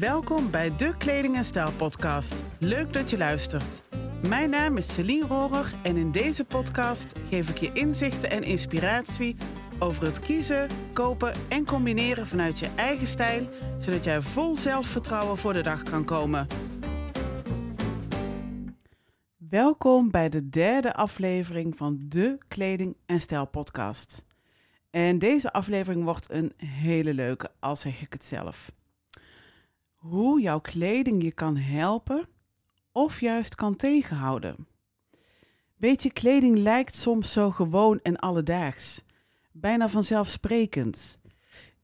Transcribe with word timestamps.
Welkom 0.00 0.50
bij 0.50 0.76
de 0.76 0.96
Kleding 0.96 1.36
en 1.36 1.44
Stijl 1.44 1.72
podcast. 1.72 2.44
Leuk 2.58 2.92
dat 2.92 3.10
je 3.10 3.18
luistert. 3.18 3.82
Mijn 4.28 4.50
naam 4.50 4.76
is 4.76 4.94
Celine 4.94 5.26
Rohrer 5.26 5.74
en 5.82 5.96
in 5.96 6.12
deze 6.12 6.44
podcast 6.44 7.18
geef 7.28 7.48
ik 7.48 7.58
je 7.58 7.72
inzichten 7.72 8.30
en 8.30 8.42
inspiratie 8.42 9.36
over 9.78 10.06
het 10.06 10.18
kiezen, 10.18 10.68
kopen 10.92 11.32
en 11.48 11.66
combineren 11.66 12.26
vanuit 12.26 12.58
je 12.58 12.68
eigen 12.76 13.06
stijl, 13.06 13.48
zodat 13.78 14.04
jij 14.04 14.20
vol 14.20 14.54
zelfvertrouwen 14.54 15.38
voor 15.38 15.52
de 15.52 15.62
dag 15.62 15.82
kan 15.82 16.04
komen. 16.04 16.46
Welkom 19.36 20.10
bij 20.10 20.28
de 20.28 20.48
derde 20.48 20.94
aflevering 20.94 21.76
van 21.76 21.98
de 22.08 22.38
Kleding 22.48 22.96
en 23.06 23.20
Stijl 23.20 23.46
podcast. 23.46 24.26
En 24.90 25.18
deze 25.18 25.52
aflevering 25.52 26.04
wordt 26.04 26.30
een 26.30 26.52
hele 26.56 27.14
leuke, 27.14 27.50
al 27.58 27.76
zeg 27.76 28.00
ik 28.00 28.12
het 28.12 28.24
zelf. 28.24 28.70
Hoe 30.00 30.40
jouw 30.40 30.60
kleding 30.60 31.22
je 31.22 31.32
kan 31.32 31.56
helpen 31.56 32.28
of 32.92 33.20
juist 33.20 33.54
kan 33.54 33.76
tegenhouden. 33.76 34.66
Weet 35.76 36.02
je, 36.02 36.12
kleding 36.12 36.58
lijkt 36.58 36.94
soms 36.94 37.32
zo 37.32 37.50
gewoon 37.50 38.00
en 38.02 38.16
alledaags, 38.16 39.04
bijna 39.52 39.88
vanzelfsprekend. 39.88 41.20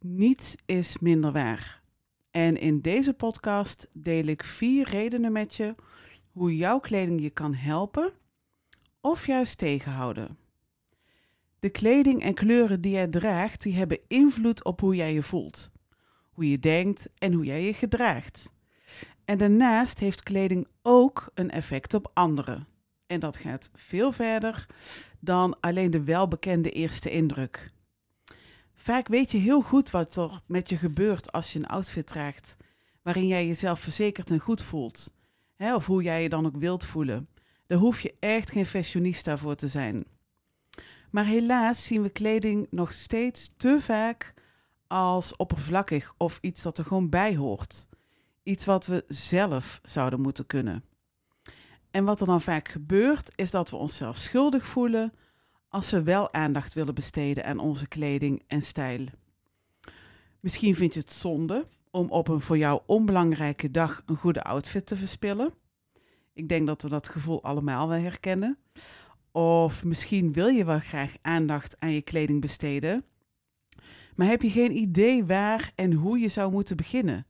Niets 0.01 0.55
is 0.67 0.99
minder 0.99 1.33
waar. 1.33 1.83
En 2.31 2.57
in 2.61 2.81
deze 2.81 3.13
podcast 3.13 3.89
deel 3.97 4.25
ik 4.25 4.45
vier 4.45 4.91
redenen 4.91 5.33
met 5.33 5.55
je 5.55 5.75
hoe 6.33 6.57
jouw 6.57 6.81
kleding 6.81 7.21
je 7.21 7.31
kan 7.31 7.55
helpen 7.55 8.13
of 9.01 9.27
juist 9.27 9.59
tegenhouden. 9.59 10.39
De 11.59 11.71
kleding 11.71 12.23
en 12.23 12.35
kleuren 12.35 12.81
die 12.81 12.93
jij 12.93 13.09
draagt, 13.09 13.63
die 13.63 13.75
hebben 13.75 14.01
invloed 14.09 14.65
op 14.65 14.81
hoe 14.81 14.95
jij 14.95 15.13
je 15.13 15.23
voelt, 15.23 15.71
hoe 16.37 16.51
je 16.51 16.59
denkt 16.59 17.09
en 17.19 17.33
hoe 17.33 17.45
jij 17.45 17.65
je 17.65 17.75
gedraagt. 17.75 18.53
En 19.25 19.39
daarnaast 19.39 19.99
heeft 19.99 20.23
kleding 20.23 20.67
ook 20.83 21.31
een 21.35 21.51
effect 21.51 21.95
op 21.95 22.11
anderen. 22.15 22.67
En 23.07 23.21
dat 23.21 23.37
gaat 23.37 23.71
veel 23.75 24.13
verder 24.13 24.67
dan 25.21 25.61
alleen 25.61 25.91
de 25.91 26.05
welbekende 26.05 26.71
eerste 26.71 27.11
indruk. 27.11 27.71
Vaak 28.75 29.09
weet 29.09 29.31
je 29.31 29.39
heel 29.39 29.63
goed 29.63 29.91
wat 29.91 30.17
er 30.17 30.41
met 30.47 30.69
je 30.69 30.77
gebeurt 30.77 31.33
als 31.33 31.53
je 31.53 31.59
een 31.59 31.67
outfit 31.67 32.07
draagt 32.07 32.57
waarin 33.03 33.27
jij 33.27 33.47
jezelf 33.47 33.81
verzekerd 33.81 34.31
en 34.31 34.39
goed 34.39 34.63
voelt. 34.63 35.17
Hè, 35.57 35.75
of 35.75 35.87
hoe 35.87 36.03
jij 36.03 36.23
je 36.23 36.29
dan 36.29 36.47
ook 36.47 36.57
wilt 36.57 36.85
voelen. 36.85 37.29
Daar 37.67 37.79
hoef 37.79 38.01
je 38.01 38.15
echt 38.19 38.51
geen 38.51 38.67
fashionista 38.67 39.37
voor 39.37 39.55
te 39.55 39.69
zijn. 39.69 40.05
Maar 41.11 41.25
helaas 41.25 41.87
zien 41.87 42.03
we 42.03 42.09
kleding 42.09 42.67
nog 42.71 42.93
steeds 42.93 43.51
te 43.57 43.81
vaak 43.81 44.35
als 44.87 45.37
oppervlakkig 45.37 46.15
of 46.17 46.39
iets 46.41 46.63
dat 46.63 46.79
er 46.79 46.85
gewoon 46.85 47.09
bij 47.09 47.37
hoort. 47.37 47.89
Iets 48.43 48.65
wat 48.65 48.87
we 48.87 49.05
zelf 49.09 49.81
zouden 49.83 50.21
moeten 50.21 50.47
kunnen. 50.47 50.85
En 51.91 52.05
wat 52.05 52.21
er 52.21 52.27
dan 52.27 52.43
vaak 52.43 52.69
gebeurt, 52.69 53.33
is 53.35 53.51
dat 53.51 53.71
we 53.71 53.77
onszelf 53.77 54.17
schuldig 54.17 54.67
voelen 54.67 55.13
als 55.69 55.91
we 55.91 56.03
wel 56.03 56.33
aandacht 56.33 56.75
willen 56.75 56.95
besteden 56.95 57.45
aan 57.45 57.59
onze 57.59 57.89
kleding 57.89 58.43
en 58.47 58.63
stijl. 58.63 59.07
Misschien 60.41 60.75
vind 60.75 60.95
je 60.95 61.01
het 61.01 61.13
zonde 61.13 61.67
om 61.91 62.11
op 62.11 62.29
een 62.29 62.41
voor 62.41 62.59
jou 62.59 62.81
onbelangrijke 62.87 63.71
dag 63.71 64.03
een 64.07 64.17
goede 64.17 64.43
outfit 64.43 64.87
te 64.87 64.97
verspillen. 64.97 65.53
Ik 66.33 66.49
denk 66.49 66.67
dat 66.67 66.83
we 66.83 66.89
dat 66.89 67.09
gevoel 67.09 67.43
allemaal 67.43 67.89
wel 67.89 67.99
herkennen. 67.99 68.59
Of 69.33 69.85
misschien 69.85 70.33
wil 70.33 70.49
je 70.49 70.65
wel 70.65 70.79
graag 70.79 71.15
aandacht 71.23 71.77
aan 71.79 71.93
je 71.93 72.03
kleding 72.03 72.41
besteden, 72.41 73.05
maar 74.17 74.27
heb 74.27 74.43
je 74.43 74.51
geen 74.51 74.77
idee 74.77 75.25
waar 75.25 75.73
en 75.75 75.93
hoe 75.93 76.19
je 76.19 76.29
zou 76.29 76.53
moeten 76.53 76.77
beginnen? 76.77 77.27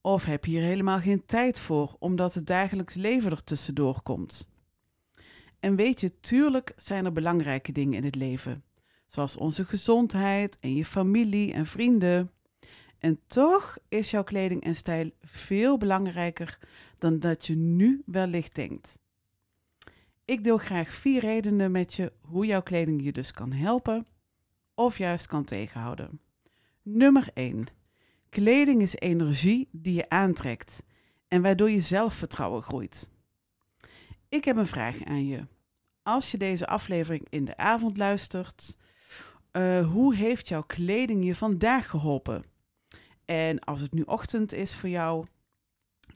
Of 0.00 0.24
heb 0.24 0.44
je 0.44 0.50
hier 0.50 0.62
helemaal 0.62 1.00
geen 1.00 1.24
tijd 1.24 1.60
voor, 1.60 1.96
omdat 1.98 2.34
het 2.34 2.46
dagelijks 2.46 2.94
leven 2.94 3.30
er 3.30 3.44
tussendoor 3.44 4.02
komt? 4.02 4.50
En 5.60 5.76
weet 5.76 6.00
je, 6.00 6.20
tuurlijk 6.20 6.72
zijn 6.76 7.04
er 7.04 7.12
belangrijke 7.12 7.72
dingen 7.72 7.94
in 7.94 8.04
het 8.04 8.14
leven, 8.14 8.64
zoals 9.06 9.36
onze 9.36 9.64
gezondheid 9.64 10.58
en 10.60 10.74
je 10.74 10.84
familie 10.84 11.52
en 11.52 11.66
vrienden. 11.66 12.30
En 12.98 13.20
toch 13.26 13.78
is 13.88 14.10
jouw 14.10 14.24
kleding 14.24 14.62
en 14.64 14.74
stijl 14.74 15.10
veel 15.20 15.78
belangrijker 15.78 16.58
dan 16.98 17.18
dat 17.18 17.46
je 17.46 17.56
nu 17.56 18.02
wellicht 18.06 18.54
denkt. 18.54 18.98
Ik 20.24 20.44
deel 20.44 20.58
graag 20.58 20.92
vier 20.92 21.20
redenen 21.20 21.70
met 21.70 21.94
je 21.94 22.12
hoe 22.20 22.46
jouw 22.46 22.62
kleding 22.62 23.04
je 23.04 23.12
dus 23.12 23.32
kan 23.32 23.52
helpen 23.52 24.06
of 24.74 24.98
juist 24.98 25.26
kan 25.26 25.44
tegenhouden. 25.44 26.20
Nummer 26.82 27.28
1. 27.34 27.66
Kleding 28.28 28.82
is 28.82 28.96
energie 28.96 29.68
die 29.72 29.94
je 29.94 30.08
aantrekt 30.08 30.82
en 31.28 31.42
waardoor 31.42 31.70
je 31.70 31.80
zelfvertrouwen 31.80 32.62
groeit. 32.62 33.10
Ik 34.28 34.44
heb 34.44 34.56
een 34.56 34.66
vraag 34.66 35.04
aan 35.04 35.26
je. 35.26 35.46
Als 36.02 36.30
je 36.30 36.38
deze 36.38 36.66
aflevering 36.66 37.26
in 37.28 37.44
de 37.44 37.56
avond 37.56 37.96
luistert, 37.96 38.76
uh, 39.52 39.90
hoe 39.90 40.14
heeft 40.14 40.48
jouw 40.48 40.62
kleding 40.62 41.24
je 41.24 41.34
vandaag 41.34 41.90
geholpen? 41.90 42.44
En 43.24 43.58
als 43.58 43.80
het 43.80 43.92
nu 43.92 44.02
ochtend 44.02 44.52
is 44.52 44.74
voor 44.74 44.88
jou, 44.88 45.26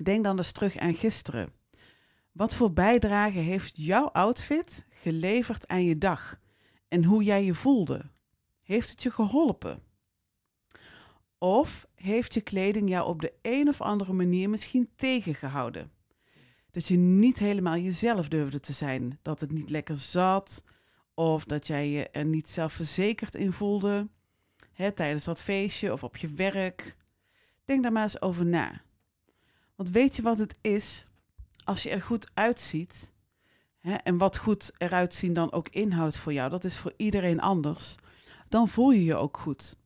denk 0.02 0.24
dan 0.24 0.36
eens 0.36 0.52
terug 0.52 0.76
aan 0.76 0.94
gisteren. 0.94 1.52
Wat 2.32 2.54
voor 2.54 2.72
bijdrage 2.72 3.38
heeft 3.38 3.76
jouw 3.76 4.06
outfit 4.06 4.86
geleverd 4.90 5.68
aan 5.68 5.84
je 5.84 5.98
dag 5.98 6.38
en 6.88 7.04
hoe 7.04 7.22
jij 7.22 7.44
je 7.44 7.54
voelde? 7.54 8.10
Heeft 8.66 8.91
het 8.91 9.03
je 9.03 9.10
geholpen? 9.10 9.82
Of 11.38 11.87
heeft 11.94 12.34
je 12.34 12.41
kleding 12.41 12.88
jou 12.88 13.09
op 13.09 13.21
de 13.21 13.32
een 13.43 13.69
of 13.69 13.81
andere 13.81 14.12
manier 14.12 14.50
misschien 14.50 14.88
tegengehouden? 14.97 15.91
Dat 16.71 16.87
je 16.87 16.97
niet 16.97 17.38
helemaal 17.38 17.77
jezelf 17.77 18.28
durfde 18.28 18.60
te 18.60 18.72
zijn, 18.72 19.19
dat 19.22 19.41
het 19.41 19.53
niet 19.53 19.71
lekker 19.71 19.97
zat, 19.97 20.65
of 21.15 21.44
dat 21.44 21.66
jij 21.66 21.91
je 21.91 22.10
er 22.10 22.25
niet 22.25 22.49
zelfverzekerd 22.49 23.34
in 23.34 23.53
voelde 23.53 24.09
hè, 24.72 24.93
tijdens 24.93 25.25
dat 25.25 25.43
feestje 25.43 25.93
of 25.93 26.03
op 26.04 26.16
je 26.16 26.28
werk. 26.28 26.97
Denk 27.65 27.83
daar 27.83 27.93
maar 27.93 28.03
eens 28.03 28.21
over 28.21 28.47
na. 28.47 28.83
Want 29.75 29.91
weet 29.91 30.16
je 30.16 30.22
wat 30.22 30.38
het 30.38 30.59
is? 30.60 31.09
Als 31.65 31.83
je 31.83 31.91
er 31.91 32.03
goed 32.03 32.31
uitziet, 32.34 33.12
hè, 33.78 33.94
en 33.94 34.19
wat 34.19 34.38
goed 34.38 34.72
eruit 34.78 35.15
zien 35.15 35.33
dan 35.33 35.53
ook 35.53 35.69
inhoudt 35.69 36.19
voor 36.19 36.33
jou, 36.33 36.50
dat 36.50 36.65
is 36.65 36.78
voor 36.78 36.93
iedereen 36.97 37.41
anders, 37.41 37.97
dan 38.48 38.68
voel 38.68 38.90
je 38.90 39.04
je 39.04 39.16
ook 39.16 39.38
goed. 39.38 39.76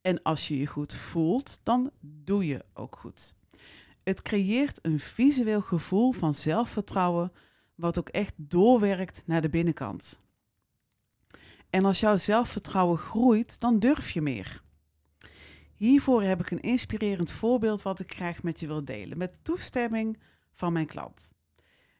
En 0.00 0.22
als 0.22 0.48
je 0.48 0.58
je 0.58 0.66
goed 0.66 0.94
voelt, 0.94 1.60
dan 1.62 1.90
doe 2.00 2.46
je 2.46 2.64
ook 2.74 2.96
goed. 2.96 3.34
Het 4.02 4.22
creëert 4.22 4.78
een 4.82 5.00
visueel 5.00 5.60
gevoel 5.60 6.12
van 6.12 6.34
zelfvertrouwen, 6.34 7.32
wat 7.74 7.98
ook 7.98 8.08
echt 8.08 8.34
doorwerkt 8.36 9.22
naar 9.26 9.40
de 9.40 9.48
binnenkant. 9.48 10.20
En 11.70 11.84
als 11.84 12.00
jouw 12.00 12.16
zelfvertrouwen 12.16 12.98
groeit, 12.98 13.60
dan 13.60 13.78
durf 13.78 14.10
je 14.10 14.20
meer. 14.20 14.62
Hiervoor 15.74 16.22
heb 16.22 16.40
ik 16.40 16.50
een 16.50 16.60
inspirerend 16.60 17.30
voorbeeld 17.30 17.82
wat 17.82 18.00
ik 18.00 18.14
graag 18.14 18.42
met 18.42 18.60
je 18.60 18.66
wil 18.66 18.84
delen, 18.84 19.18
met 19.18 19.38
toestemming 19.42 20.18
van 20.52 20.72
mijn 20.72 20.86
klant. 20.86 21.32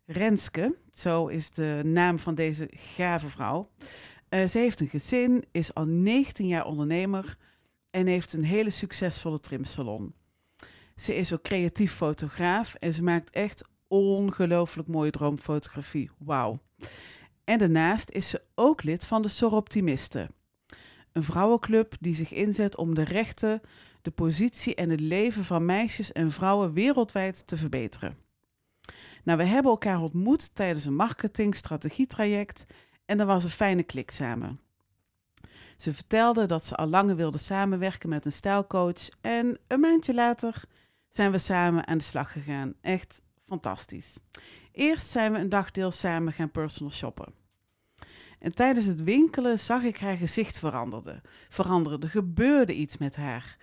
Renske, 0.06 0.76
zo 0.92 1.26
is 1.26 1.50
de 1.50 1.80
naam 1.84 2.18
van 2.18 2.34
deze 2.34 2.68
gave 2.72 3.28
vrouw. 3.28 3.70
Uh, 4.30 4.46
ze 4.46 4.58
heeft 4.58 4.80
een 4.80 4.88
gezin, 4.88 5.44
is 5.50 5.74
al 5.74 5.86
19 5.86 6.46
jaar 6.46 6.66
ondernemer 6.66 7.36
en 7.90 8.06
heeft 8.06 8.32
een 8.32 8.44
hele 8.44 8.70
succesvolle 8.70 9.40
trimsalon. 9.40 10.14
Ze 10.96 11.14
is 11.14 11.32
ook 11.32 11.42
creatief 11.42 11.92
fotograaf 11.92 12.74
en 12.74 12.94
ze 12.94 13.02
maakt 13.02 13.30
echt 13.30 13.68
ongelooflijk 13.88 14.88
mooie 14.88 15.10
droomfotografie. 15.10 16.10
Wauw. 16.18 16.58
En 17.44 17.58
daarnaast 17.58 18.10
is 18.10 18.28
ze 18.28 18.42
ook 18.54 18.82
lid 18.82 19.06
van 19.06 19.22
de 19.22 19.28
Soroptimisten. 19.28 20.28
Een 21.12 21.24
vrouwenclub 21.24 21.96
die 22.00 22.14
zich 22.14 22.32
inzet 22.32 22.76
om 22.76 22.94
de 22.94 23.04
rechten, 23.04 23.60
de 24.02 24.10
positie 24.10 24.74
en 24.74 24.90
het 24.90 25.00
leven 25.00 25.44
van 25.44 25.64
meisjes 25.64 26.12
en 26.12 26.32
vrouwen 26.32 26.72
wereldwijd 26.72 27.46
te 27.46 27.56
verbeteren. 27.56 28.16
Nou, 29.24 29.38
we 29.38 29.44
hebben 29.44 29.70
elkaar 29.70 30.00
ontmoet 30.00 30.54
tijdens 30.54 30.84
een 30.84 30.94
marketing-strategietraject 30.96 32.66
en 33.04 33.20
er 33.20 33.26
was 33.26 33.44
een 33.44 33.50
fijne 33.50 33.82
klik 33.82 34.10
samen. 34.10 34.60
Ze 35.76 35.94
vertelde 35.94 36.46
dat 36.46 36.64
ze 36.64 36.74
al 36.74 36.86
langer 36.86 37.16
wilde 37.16 37.38
samenwerken 37.38 38.08
met 38.08 38.24
een 38.24 38.32
stijlcoach 38.32 39.08
en 39.20 39.58
een 39.66 39.80
maandje 39.80 40.14
later 40.14 40.64
zijn 41.08 41.30
we 41.30 41.38
samen 41.38 41.86
aan 41.86 41.98
de 41.98 42.04
slag 42.04 42.32
gegaan. 42.32 42.74
Echt 42.80 43.22
fantastisch. 43.46 44.20
Eerst 44.72 45.06
zijn 45.06 45.32
we 45.32 45.38
een 45.38 45.48
dagdeel 45.48 45.90
samen 45.90 46.32
gaan 46.32 46.50
personal 46.50 46.92
shoppen. 46.92 47.34
En 48.38 48.54
tijdens 48.54 48.86
het 48.86 49.02
winkelen 49.02 49.58
zag 49.58 49.82
ik 49.82 49.98
haar 49.98 50.16
gezicht 50.16 50.58
veranderen. 50.58 51.22
Er 52.00 52.08
gebeurde 52.08 52.74
iets 52.74 52.98
met 52.98 53.16
haar. 53.16 53.56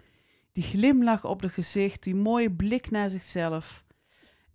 Die 0.51 0.63
glimlach 0.63 1.25
op 1.25 1.41
de 1.41 1.49
gezicht, 1.49 2.03
die 2.03 2.15
mooie 2.15 2.51
blik 2.51 2.91
naar 2.91 3.09
zichzelf. 3.09 3.83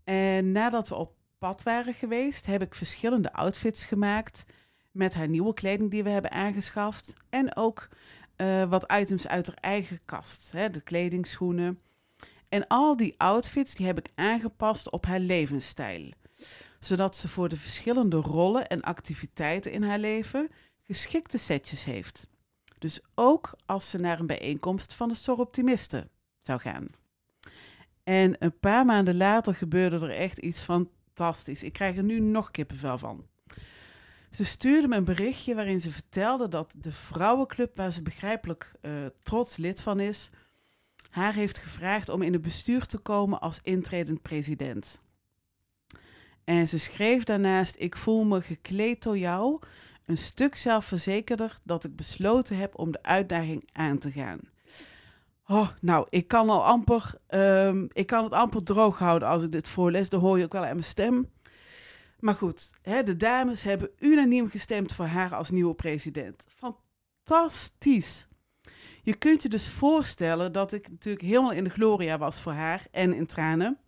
En 0.05 0.53
nadat 0.53 0.89
we 0.89 0.95
op 0.95 1.15
pad 1.39 1.63
waren 1.63 1.95
geweest, 1.95 2.47
heb 2.47 2.63
ik 2.63 2.75
verschillende 2.75 3.33
outfits 3.33 3.85
gemaakt 3.85 4.45
met 4.97 5.15
haar 5.15 5.29
nieuwe 5.29 5.55
kleding 5.55 5.91
die 5.91 6.03
we 6.03 6.11
hebben 6.11 6.31
aangeschaft. 6.31 7.15
En 7.29 7.57
ook 7.57 7.89
uh, 8.37 8.65
wat 8.65 8.93
items 8.93 9.29
uit 9.29 9.47
haar 9.47 9.59
eigen 9.61 10.01
kast. 10.05 10.53
Hè, 10.53 10.71
de 10.71 10.81
kledingschoenen. 10.81 11.81
En 12.49 12.67
al 12.67 12.97
die 12.97 13.15
outfits 13.17 13.75
die 13.75 13.87
heb 13.87 13.99
ik 13.99 14.09
aangepast 14.15 14.91
op 14.91 15.07
haar 15.07 15.21
levensstijl, 15.21 16.11
zodat 16.81 17.17
ze 17.17 17.29
voor 17.29 17.49
de 17.49 17.57
verschillende 17.57 18.17
rollen 18.17 18.69
en 18.69 18.83
activiteiten 18.83 19.73
in 19.73 19.83
haar 19.83 19.99
leven 19.99 20.49
geschikte 20.83 21.39
setjes 21.39 21.85
heeft. 21.85 22.27
Dus 22.79 23.01
ook 23.15 23.55
als 23.67 23.91
ze 23.91 23.99
naar 23.99 24.21
een 24.21 24.27
bijeenkomst 24.27 24.95
van 24.95 25.09
de 25.09 25.15
Soroptimisten 25.15 26.11
zou 26.39 26.61
gaan. 26.61 26.87
En 28.05 28.37
een 28.39 28.59
paar 28.59 28.85
maanden 28.85 29.17
later 29.17 29.55
gebeurde 29.55 29.97
er 29.97 30.17
echt 30.17 30.39
iets 30.39 30.63
fantastisch. 30.63 31.63
Ik 31.63 31.73
krijg 31.73 31.97
er 31.97 32.03
nu 32.03 32.21
nog 32.21 32.51
kippenvel 32.51 32.99
van. 32.99 33.27
Ze 34.37 34.45
stuurde 34.45 34.89
me 34.89 34.97
een 34.97 35.05
berichtje 35.05 35.55
waarin 35.55 35.81
ze 35.81 35.93
vertelde 35.93 36.49
dat 36.49 36.75
de 36.79 36.93
vrouwenclub, 36.93 37.77
waar 37.77 37.93
ze 37.93 38.03
begrijpelijk 38.03 38.73
uh, 38.83 38.93
trots 39.23 39.57
lid 39.57 39.81
van 39.81 40.01
is, 40.01 40.31
haar 41.11 41.35
heeft 41.35 41.59
gevraagd 41.59 42.09
om 42.09 42.23
in 42.23 42.33
het 42.33 42.43
bestuur 42.43 42.87
te 42.87 42.99
komen 42.99 43.41
als 43.41 43.61
intredend 43.63 44.23
president. 44.23 45.01
En 46.45 46.69
ze 46.69 46.79
schreef 46.79 47.25
daarnaast: 47.25 47.77
Ik 47.79 47.97
voel 47.97 48.25
me 48.25 48.41
gekleed 48.41 49.03
door 49.03 49.19
jou, 49.19 49.61
een 50.05 50.19
stuk 50.19 50.57
zelfverzekerder 50.57 51.59
dat 51.63 51.85
ik 51.85 51.97
besloten 51.97 52.57
heb 52.57 52.79
om 52.79 52.93
de 52.93 53.03
uitdaging 53.03 53.69
aan 53.73 53.99
te 53.99 54.11
gaan. 54.13 54.41
Oh, 55.47 55.71
nou, 55.81 56.07
ik 56.11 56.29
kan 56.29 56.51
al 56.51 56.65
amper, 56.65 57.15
um, 57.29 57.89
ik 57.93 58.07
kan 58.07 58.25
het 58.25 58.33
amper 58.33 58.63
droog 58.63 58.99
houden 58.99 59.29
als 59.29 59.43
ik 59.43 59.53
dit 59.53 59.69
voorlees. 59.69 60.09
Dan 60.09 60.21
hoor 60.21 60.39
je 60.39 60.45
ook 60.45 60.53
wel 60.53 60.65
aan 60.65 60.69
mijn 60.69 60.83
stem. 60.83 61.29
Maar 62.19 62.35
goed, 62.35 62.71
hè, 62.83 63.03
de 63.03 63.17
dames 63.17 63.63
hebben 63.63 63.91
unaniem 63.99 64.49
gestemd 64.49 64.95
voor 64.95 65.05
haar 65.05 65.35
als 65.35 65.51
nieuwe 65.51 65.75
president. 65.75 66.47
Fantastisch. 67.25 68.29
Je 69.03 69.15
kunt 69.15 69.43
je 69.43 69.49
dus 69.49 69.69
voorstellen 69.69 70.53
dat 70.53 70.73
ik 70.73 70.91
natuurlijk 70.91 71.25
helemaal 71.25 71.53
in 71.53 71.65
de 71.65 71.71
gloria 71.71 72.19
was 72.19 72.41
voor 72.41 72.53
haar 72.53 72.87
en 72.91 73.15
in 73.15 73.27
tranen. 73.27 73.79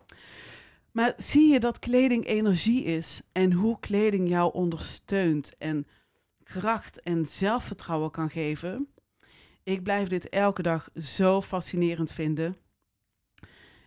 Maar 0.91 1.13
zie 1.17 1.51
je 1.51 1.59
dat 1.59 1.79
kleding 1.79 2.25
energie 2.25 2.83
is 2.83 3.21
en 3.31 3.53
hoe 3.53 3.79
kleding 3.79 4.29
jou 4.29 4.53
ondersteunt 4.53 5.57
en 5.57 5.87
kracht 6.43 7.01
en 7.01 7.25
zelfvertrouwen 7.25 8.11
kan 8.11 8.29
geven? 8.29 8.87
Ik 9.63 9.83
blijf 9.83 10.07
dit 10.07 10.29
elke 10.29 10.61
dag 10.61 10.89
zo 10.95 11.41
fascinerend 11.41 12.11
vinden. 12.11 12.57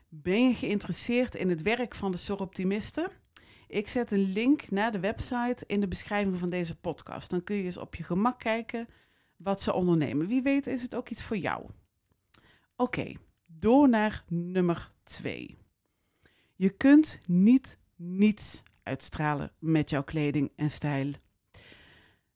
Ben 0.08 0.48
je 0.48 0.54
geïnteresseerd 0.54 1.34
in 1.34 1.48
het 1.48 1.62
werk 1.62 1.94
van 1.94 2.10
de 2.10 2.16
Soroptimisten? 2.16 3.10
Ik 3.72 3.88
zet 3.88 4.10
een 4.10 4.32
link 4.32 4.70
naar 4.70 4.92
de 4.92 5.00
website 5.00 5.64
in 5.66 5.80
de 5.80 5.88
beschrijving 5.88 6.38
van 6.38 6.50
deze 6.50 6.76
podcast. 6.76 7.30
Dan 7.30 7.44
kun 7.44 7.56
je 7.56 7.62
eens 7.62 7.76
op 7.76 7.94
je 7.94 8.02
gemak 8.02 8.38
kijken 8.38 8.88
wat 9.36 9.60
ze 9.60 9.72
ondernemen. 9.72 10.26
Wie 10.26 10.42
weet 10.42 10.66
is 10.66 10.82
het 10.82 10.94
ook 10.94 11.08
iets 11.08 11.22
voor 11.22 11.36
jou. 11.36 11.66
Oké, 12.76 13.12
door 13.46 13.88
naar 13.88 14.24
nummer 14.28 14.92
2. 15.02 15.58
Je 16.56 16.70
kunt 16.70 17.20
niet 17.26 17.78
niets 17.96 18.62
uitstralen 18.82 19.52
met 19.58 19.90
jouw 19.90 20.04
kleding 20.04 20.52
en 20.56 20.70
stijl. 20.70 21.12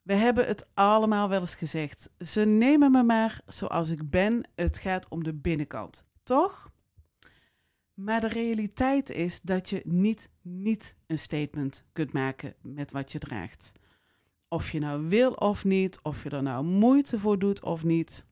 We 0.03 0.15
hebben 0.15 0.47
het 0.47 0.67
allemaal 0.75 1.29
wel 1.29 1.41
eens 1.41 1.55
gezegd. 1.55 2.11
Ze 2.19 2.45
nemen 2.45 2.91
me 2.91 3.03
maar 3.03 3.41
zoals 3.47 3.91
ik 3.91 4.11
ben. 4.11 4.49
Het 4.55 4.79
gaat 4.79 5.09
om 5.09 5.25
de 5.25 5.35
binnenkant. 5.35 6.07
Toch? 6.23 6.71
Maar 7.97 8.21
de 8.21 8.29
realiteit 8.29 9.11
is 9.11 9.41
dat 9.41 9.69
je 9.69 9.83
niet 9.85 10.29
niet 10.43 10.97
een 11.07 11.19
statement 11.19 11.85
kunt 11.93 12.13
maken 12.13 12.55
met 12.63 12.93
wat 12.93 13.13
je 13.13 13.19
draagt. 13.19 13.73
Of 14.49 14.71
je 14.71 14.79
nou 14.79 15.09
wil 15.09 15.33
of 15.33 15.65
niet, 15.65 15.99
of 16.03 16.23
je 16.23 16.31
er 16.31 16.43
nou 16.43 16.65
moeite 16.65 17.19
voor 17.19 17.39
doet 17.39 17.63
of 17.63 17.85
niet. 17.85 18.27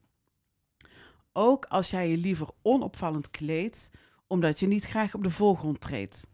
Ook 1.33 1.65
als 1.65 1.91
jij 1.91 2.11
je 2.11 2.17
liever 2.17 2.49
onopvallend 2.63 3.31
kleedt, 3.31 3.91
omdat 4.27 4.61
je 4.61 4.67
niet 4.67 4.85
graag 4.85 5.15
op 5.15 5.23
de 5.23 5.31
voorgrond 5.31 5.81
treedt. 5.81 6.27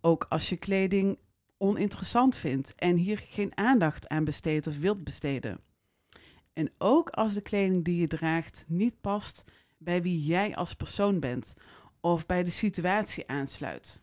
Ook 0.00 0.26
als 0.28 0.48
je 0.48 0.56
kleding 0.56 1.18
oninteressant 1.58 2.36
vindt 2.36 2.74
en 2.74 2.96
hier 2.96 3.18
geen 3.18 3.56
aandacht 3.56 4.08
aan 4.08 4.24
besteedt 4.24 4.66
of 4.66 4.78
wilt 4.78 5.04
besteden. 5.04 5.60
En 6.52 6.72
ook 6.78 7.10
als 7.10 7.34
de 7.34 7.40
kleding 7.40 7.84
die 7.84 8.00
je 8.00 8.06
draagt 8.06 8.64
niet 8.68 9.00
past 9.00 9.44
bij 9.78 10.02
wie 10.02 10.24
jij 10.24 10.56
als 10.56 10.74
persoon 10.74 11.20
bent 11.20 11.54
of 12.02 12.26
bij 12.26 12.42
de 12.44 12.50
situatie 12.50 13.28
aansluit. 13.28 14.02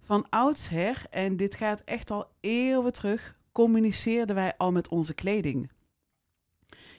Van 0.00 0.26
oudsher, 0.28 1.04
en 1.10 1.36
dit 1.36 1.54
gaat 1.54 1.82
echt 1.84 2.10
al 2.10 2.30
eeuwen 2.40 2.92
terug, 2.92 3.38
communiceerden 3.52 4.34
wij 4.34 4.56
al 4.56 4.72
met 4.72 4.88
onze 4.88 5.14
kleding. 5.14 5.70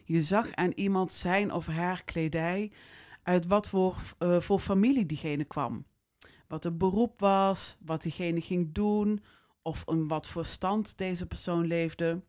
Je 0.04 0.22
zag 0.22 0.54
aan 0.56 0.72
iemand 0.76 1.12
zijn 1.12 1.52
of 1.52 1.66
haar 1.66 2.04
kledij 2.04 2.72
uit 3.24 3.48
wat 3.48 3.70
voor, 3.70 4.16
uh, 4.20 4.40
voor 4.40 4.60
familie 4.60 5.06
diegene 5.06 5.44
kwam. 5.44 5.86
Wat 6.48 6.64
het 6.64 6.78
beroep 6.78 7.20
was, 7.20 7.78
wat 7.86 8.02
diegene 8.02 8.42
ging 8.42 8.74
doen 8.74 9.24
of 9.62 9.84
in 9.86 10.08
wat 10.08 10.28
voor 10.28 10.46
stand 10.46 10.98
deze 10.98 11.26
persoon 11.26 11.66
leefde. 11.66 12.22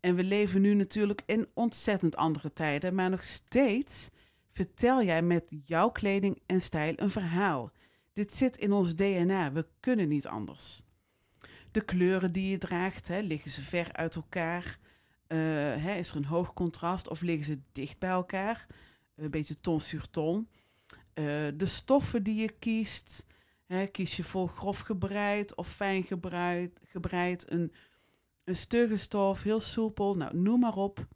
En 0.00 0.14
we 0.14 0.24
leven 0.24 0.60
nu 0.60 0.74
natuurlijk 0.74 1.22
in 1.26 1.48
ontzettend 1.54 2.16
andere 2.16 2.52
tijden, 2.52 2.94
maar 2.94 3.10
nog 3.10 3.24
steeds 3.24 4.10
vertel 4.52 5.02
jij 5.02 5.22
met 5.22 5.44
jouw 5.64 5.90
kleding 5.90 6.42
en 6.46 6.60
stijl 6.60 6.92
een 6.96 7.10
verhaal. 7.10 7.72
Dit 8.12 8.32
zit 8.32 8.56
in 8.56 8.72
ons 8.72 8.94
DNA, 8.94 9.52
we 9.52 9.66
kunnen 9.80 10.08
niet 10.08 10.26
anders. 10.26 10.82
De 11.70 11.84
kleuren 11.84 12.32
die 12.32 12.50
je 12.50 12.58
draagt, 12.58 13.08
hè, 13.08 13.20
liggen 13.20 13.50
ze 13.50 13.62
ver 13.62 13.92
uit 13.92 14.16
elkaar? 14.16 14.78
Uh, 15.28 15.38
hè, 15.76 15.94
is 15.94 16.10
er 16.10 16.16
een 16.16 16.24
hoog 16.24 16.52
contrast 16.52 17.08
of 17.08 17.20
liggen 17.20 17.44
ze 17.44 17.60
dicht 17.72 17.98
bij 17.98 18.10
elkaar? 18.10 18.66
Een 19.14 19.30
beetje 19.30 19.60
ton 19.60 19.80
sur 19.80 20.10
ton. 20.10 20.48
Uh, 21.14 21.48
de 21.54 21.66
stoffen 21.66 22.22
die 22.22 22.40
je 22.40 22.50
kiest, 22.58 23.26
hè, 23.66 23.86
kies 23.86 24.16
je 24.16 24.24
voor 24.24 24.48
grof 24.48 24.80
gebreid 24.80 25.54
of 25.54 25.68
fijn 25.68 26.02
gebreid, 26.02 26.80
gebreid 26.82 27.50
een, 27.50 27.72
een 28.44 28.56
stugge 28.56 28.96
stof, 28.96 29.42
heel 29.42 29.60
soepel, 29.60 30.14
nou, 30.14 30.36
noem 30.36 30.60
maar 30.60 30.76
op. 30.76 31.06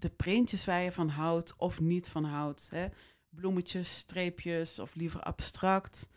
De 0.00 0.10
printjes 0.10 0.64
waar 0.64 0.82
je 0.82 0.92
van 0.92 1.08
houdt 1.08 1.54
of 1.56 1.80
niet 1.80 2.08
van 2.08 2.24
houdt. 2.24 2.70
Hè 2.70 2.88
bloemetjes, 3.30 3.96
streepjes 3.96 4.78
of 4.78 4.94
liever 4.94 5.20
abstract. 5.20 6.10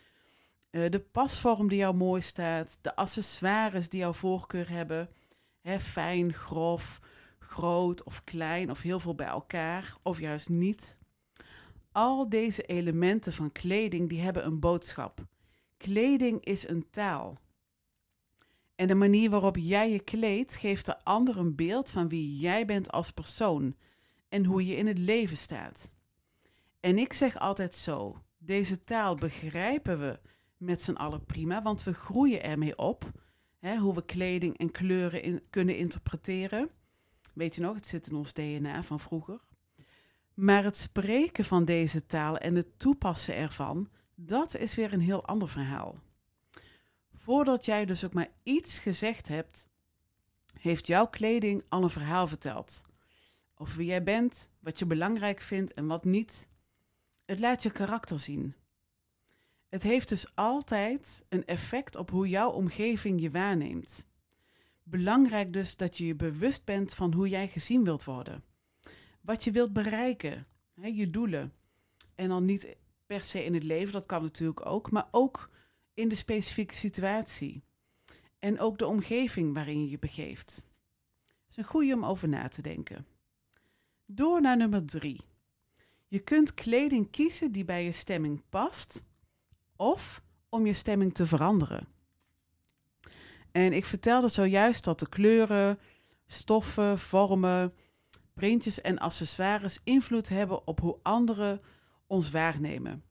Uh, 0.71 0.89
de 0.89 1.00
pasvorm 1.00 1.68
die 1.68 1.77
jou 1.77 1.95
mooi 1.95 2.21
staat, 2.21 2.77
de 2.81 2.95
accessoires 2.95 3.89
die 3.89 4.00
jouw 4.00 4.13
voorkeur 4.13 4.69
hebben. 4.69 5.09
Hè, 5.62 5.80
fijn, 5.80 6.33
grof, 6.33 7.00
groot 7.39 8.03
of 8.03 8.24
klein 8.24 8.71
of 8.71 8.81
heel 8.81 9.00
veel 9.00 9.15
bij 9.15 9.27
elkaar 9.27 9.97
of 10.01 10.19
juist 10.19 10.50
niet. 10.50 10.97
Al 11.91 12.30
deze 12.30 12.63
elementen 12.63 13.33
van 13.33 13.52
kleding 13.52 14.09
die 14.09 14.21
hebben 14.21 14.45
een 14.45 14.59
boodschap. 14.59 15.25
Kleding 15.78 16.45
is 16.45 16.68
een 16.68 16.90
taal. 16.90 17.42
En 18.83 18.90
de 18.90 18.95
manier 18.95 19.30
waarop 19.30 19.57
jij 19.57 19.92
je 19.92 19.99
kleedt 19.99 20.56
geeft 20.56 20.85
de 20.85 21.04
ander 21.04 21.37
een 21.37 21.56
beeld 21.56 21.90
van 21.90 22.09
wie 22.09 22.37
jij 22.37 22.66
bent 22.66 22.92
als 22.92 23.11
persoon 23.11 23.75
en 24.30 24.45
hoe 24.45 24.66
je 24.66 24.75
in 24.75 24.87
het 24.87 24.97
leven 24.97 25.37
staat. 25.37 25.92
En 26.80 26.97
ik 26.97 27.13
zeg 27.13 27.40
altijd 27.40 27.75
zo: 27.75 28.21
deze 28.37 28.83
taal 28.83 29.16
begrijpen 29.16 29.99
we 29.99 30.19
met 30.57 30.81
z'n 30.81 30.94
allen 30.94 31.25
prima, 31.25 31.61
want 31.61 31.83
we 31.83 31.94
groeien 31.94 32.44
ermee 32.44 32.78
op. 32.78 33.11
Hè, 33.59 33.78
hoe 33.78 33.94
we 33.94 34.06
kleding 34.06 34.57
en 34.57 34.71
kleuren 34.71 35.42
kunnen 35.49 35.78
interpreteren. 35.78 36.69
Weet 37.33 37.56
je 37.56 37.61
nog, 37.61 37.75
het 37.75 37.87
zit 37.87 38.07
in 38.07 38.16
ons 38.16 38.33
DNA 38.33 38.83
van 38.83 38.99
vroeger. 38.99 39.40
Maar 40.33 40.63
het 40.63 40.78
spreken 40.78 41.45
van 41.45 41.66
deze 41.66 42.06
taal 42.06 42.37
en 42.37 42.56
het 42.56 42.80
toepassen 42.80 43.35
ervan, 43.35 43.90
dat 44.16 44.56
is 44.56 44.75
weer 44.75 44.94
een 44.94 45.02
heel 45.02 45.25
ander 45.25 45.49
verhaal. 45.49 46.02
Voordat 47.23 47.65
jij 47.65 47.85
dus 47.85 48.06
ook 48.06 48.13
maar 48.13 48.30
iets 48.44 48.80
gezegd 48.80 49.27
hebt, 49.27 49.68
heeft 50.59 50.87
jouw 50.87 51.07
kleding 51.07 51.63
al 51.69 51.83
een 51.83 51.89
verhaal 51.89 52.27
verteld. 52.27 52.81
Over 53.56 53.77
wie 53.77 53.85
jij 53.85 54.03
bent, 54.03 54.49
wat 54.59 54.80
je 54.80 54.85
belangrijk 54.85 55.42
vindt 55.42 55.73
en 55.73 55.87
wat 55.87 56.06
niet. 56.06 56.49
Het 57.25 57.39
laat 57.39 57.63
je 57.63 57.71
karakter 57.71 58.19
zien. 58.19 58.56
Het 59.69 59.83
heeft 59.83 60.09
dus 60.09 60.35
altijd 60.35 61.25
een 61.30 61.45
effect 61.45 61.95
op 61.95 62.09
hoe 62.09 62.30
jouw 62.30 62.49
omgeving 62.49 63.21
je 63.21 63.31
waarneemt. 63.31 64.07
Belangrijk 64.83 65.53
dus 65.53 65.75
dat 65.75 65.97
je 65.97 66.06
je 66.06 66.15
bewust 66.15 66.65
bent 66.65 66.94
van 66.94 67.13
hoe 67.13 67.30
jij 67.30 67.47
gezien 67.47 67.83
wilt 67.83 68.03
worden. 68.03 68.44
Wat 69.21 69.44
je 69.44 69.51
wilt 69.51 69.73
bereiken, 69.73 70.47
hè, 70.73 70.87
je 70.87 71.09
doelen. 71.09 71.53
En 72.15 72.27
dan 72.27 72.45
niet 72.45 72.75
per 73.06 73.23
se 73.23 73.45
in 73.45 73.53
het 73.53 73.63
leven, 73.63 73.94
dat 73.94 74.06
kan 74.06 74.21
natuurlijk 74.21 74.65
ook, 74.65 74.92
maar 74.92 75.07
ook 75.11 75.51
in 75.94 76.07
de 76.07 76.16
specifieke 76.16 76.76
situatie. 76.76 77.64
En 78.40 78.59
ook 78.59 78.78
de 78.78 78.88
omgeving 78.88 79.54
waarin 79.54 79.83
je 79.83 79.90
je 79.90 80.00
begeeft. 80.00 80.66
Het 81.26 81.50
is 81.50 81.57
een 81.57 81.64
goede 81.64 81.94
om 81.94 82.06
over 82.06 82.28
na 82.28 82.47
te 82.47 82.62
denken. 82.62 83.06
Door 84.06 84.42
naar 84.42 84.57
nummer 84.57 84.85
drie. 84.85 85.21
Je 86.07 86.19
kunt 86.19 86.54
kleding 86.54 87.12
kiezen 87.12 87.52
die 87.52 87.66
bij 87.66 87.83
je 87.83 87.92
stemming 87.92 88.42
past 88.50 89.04
of 89.76 90.23
om 90.50 90.66
je 90.66 90.73
stemming 90.73 91.14
te 91.14 91.26
veranderen. 91.26 91.88
En 93.52 93.73
ik 93.73 93.85
vertelde 93.85 94.28
zojuist 94.28 94.83
dat 94.83 95.00
de 95.00 95.09
kleuren, 95.09 95.80
stoffen, 96.28 97.00
vormen, 97.00 97.73
printjes 98.33 98.81
en 98.81 99.00
accessoires 99.00 99.80
invloed 99.83 100.30
hebben 100.30 100.68
op 100.68 100.80
hoe 100.80 101.00
anderen 101.02 101.62
ons 102.07 102.31
waarnemen. 102.31 103.04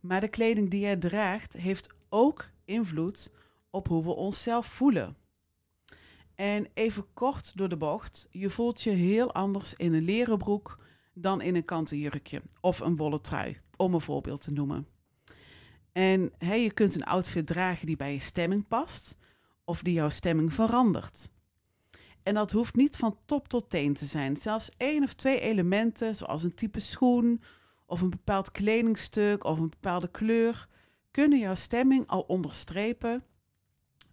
Maar 0.00 0.20
de 0.20 0.28
kleding 0.28 0.70
die 0.70 0.80
jij 0.80 0.96
draagt 0.96 1.52
heeft 1.52 1.94
ook 2.08 2.48
invloed 2.64 3.32
op 3.70 3.88
hoe 3.88 4.04
we 4.04 4.10
onszelf 4.10 4.66
voelen. 4.66 5.16
En 6.34 6.66
even 6.74 7.06
kort 7.14 7.56
door 7.56 7.68
de 7.68 7.76
bocht, 7.76 8.28
je 8.30 8.50
voelt 8.50 8.82
je 8.82 8.90
heel 8.90 9.34
anders 9.34 9.74
in 9.74 9.92
een 9.92 10.02
leren 10.02 10.38
broek 10.38 10.78
dan 11.14 11.40
in 11.40 11.54
een 11.54 11.64
kanten 11.64 11.98
jurkje 11.98 12.42
of 12.60 12.80
een 12.80 12.96
wollen 12.96 13.22
trui, 13.22 13.60
om 13.76 13.94
een 13.94 14.00
voorbeeld 14.00 14.40
te 14.40 14.52
noemen. 14.52 14.86
En 15.92 16.32
je 16.38 16.72
kunt 16.74 16.94
een 16.94 17.04
outfit 17.04 17.46
dragen 17.46 17.86
die 17.86 17.96
bij 17.96 18.12
je 18.12 18.20
stemming 18.20 18.68
past 18.68 19.16
of 19.64 19.82
die 19.82 19.92
jouw 19.92 20.08
stemming 20.08 20.52
verandert. 20.52 21.30
En 22.22 22.34
dat 22.34 22.52
hoeft 22.52 22.74
niet 22.74 22.96
van 22.96 23.18
top 23.24 23.48
tot 23.48 23.70
teen 23.70 23.94
te 23.94 24.04
zijn. 24.04 24.36
Zelfs 24.36 24.70
één 24.76 25.02
of 25.02 25.14
twee 25.14 25.40
elementen, 25.40 26.16
zoals 26.16 26.42
een 26.42 26.54
type 26.54 26.80
schoen 26.80 27.42
of 27.86 28.00
een 28.00 28.10
bepaald 28.10 28.50
kledingstuk 28.50 29.44
of 29.44 29.58
een 29.58 29.70
bepaalde 29.70 30.10
kleur, 30.10 30.68
kunnen 31.10 31.38
jouw 31.38 31.54
stemming 31.54 32.06
al 32.06 32.20
onderstrepen 32.20 33.24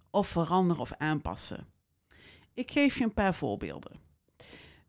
of 0.10 0.28
veranderen 0.28 0.82
of 0.82 0.94
aanpassen. 0.98 1.68
Ik 2.54 2.72
geef 2.72 2.98
je 2.98 3.04
een 3.04 3.14
paar 3.14 3.36
voorbeelden. 3.36 3.92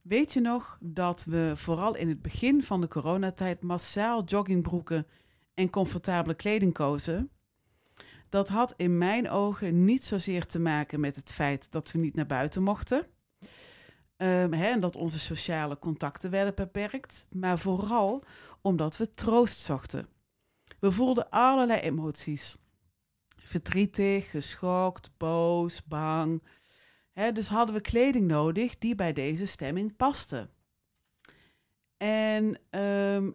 Weet 0.02 0.32
je 0.32 0.40
nog 0.40 0.78
dat 0.80 1.24
we 1.24 1.52
vooral 1.54 1.96
in 1.96 2.08
het 2.08 2.22
begin 2.22 2.62
van 2.62 2.80
de 2.80 2.88
coronatijd 2.88 3.62
massaal 3.62 4.24
joggingbroeken 4.24 5.06
en 5.54 5.70
comfortabele 5.70 6.34
kleding 6.34 6.72
kozen? 6.72 7.30
Dat 8.28 8.48
had 8.48 8.74
in 8.76 8.98
mijn 8.98 9.30
ogen 9.30 9.84
niet 9.84 10.04
zozeer 10.04 10.46
te 10.46 10.58
maken 10.58 11.00
met 11.00 11.16
het 11.16 11.32
feit 11.32 11.72
dat 11.72 11.92
we 11.92 11.98
niet 11.98 12.14
naar 12.14 12.26
buiten 12.26 12.62
mochten. 12.62 13.06
Um, 14.16 14.52
hè, 14.52 14.66
en 14.66 14.80
dat 14.80 14.96
onze 14.96 15.18
sociale 15.18 15.78
contacten 15.78 16.30
werden 16.30 16.54
beperkt, 16.54 17.26
maar 17.30 17.58
vooral 17.58 18.24
omdat 18.60 18.96
we 18.96 19.14
troost 19.14 19.58
zochten. 19.58 20.08
We 20.78 20.92
voelden 20.92 21.30
allerlei 21.30 21.80
emoties. 21.80 22.56
Verdrietig, 23.36 24.30
geschokt, 24.30 25.10
boos, 25.16 25.84
bang. 25.84 26.42
Dus 27.32 27.48
hadden 27.48 27.74
we 27.74 27.80
kleding 27.80 28.26
nodig 28.26 28.78
die 28.78 28.94
bij 28.94 29.12
deze 29.12 29.46
stemming 29.46 29.96
paste. 29.96 30.48
En 31.96 32.58
um, 32.80 33.34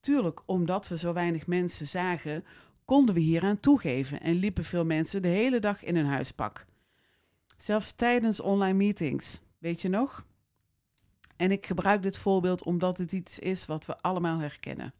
tuurlijk, 0.00 0.42
omdat 0.46 0.88
we 0.88 0.96
zo 0.96 1.12
weinig 1.12 1.46
mensen 1.46 1.86
zagen, 1.86 2.44
konden 2.84 3.14
we 3.14 3.20
hieraan 3.20 3.60
toegeven 3.60 4.20
en 4.20 4.34
liepen 4.34 4.64
veel 4.64 4.84
mensen 4.84 5.22
de 5.22 5.28
hele 5.28 5.58
dag 5.58 5.82
in 5.82 5.96
hun 5.96 6.06
huispak. 6.06 6.66
Zelfs 7.56 7.92
tijdens 7.92 8.40
online 8.40 8.76
meetings, 8.76 9.40
weet 9.58 9.80
je 9.80 9.88
nog? 9.88 10.26
En 11.36 11.50
ik 11.50 11.66
gebruik 11.66 12.02
dit 12.02 12.18
voorbeeld 12.18 12.64
omdat 12.64 12.98
het 12.98 13.12
iets 13.12 13.38
is 13.38 13.66
wat 13.66 13.86
we 13.86 13.98
allemaal 14.00 14.38
herkennen. 14.38 14.94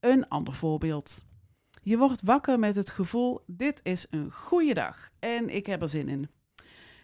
Een 0.00 0.28
ander 0.28 0.54
voorbeeld. 0.54 1.24
Je 1.82 1.98
wordt 1.98 2.22
wakker 2.22 2.58
met 2.58 2.74
het 2.74 2.90
gevoel: 2.90 3.40
dit 3.46 3.80
is 3.82 4.06
een 4.10 4.32
goede 4.32 4.74
dag 4.74 5.10
en 5.18 5.54
ik 5.54 5.66
heb 5.66 5.82
er 5.82 5.88
zin 5.88 6.08
in. 6.08 6.28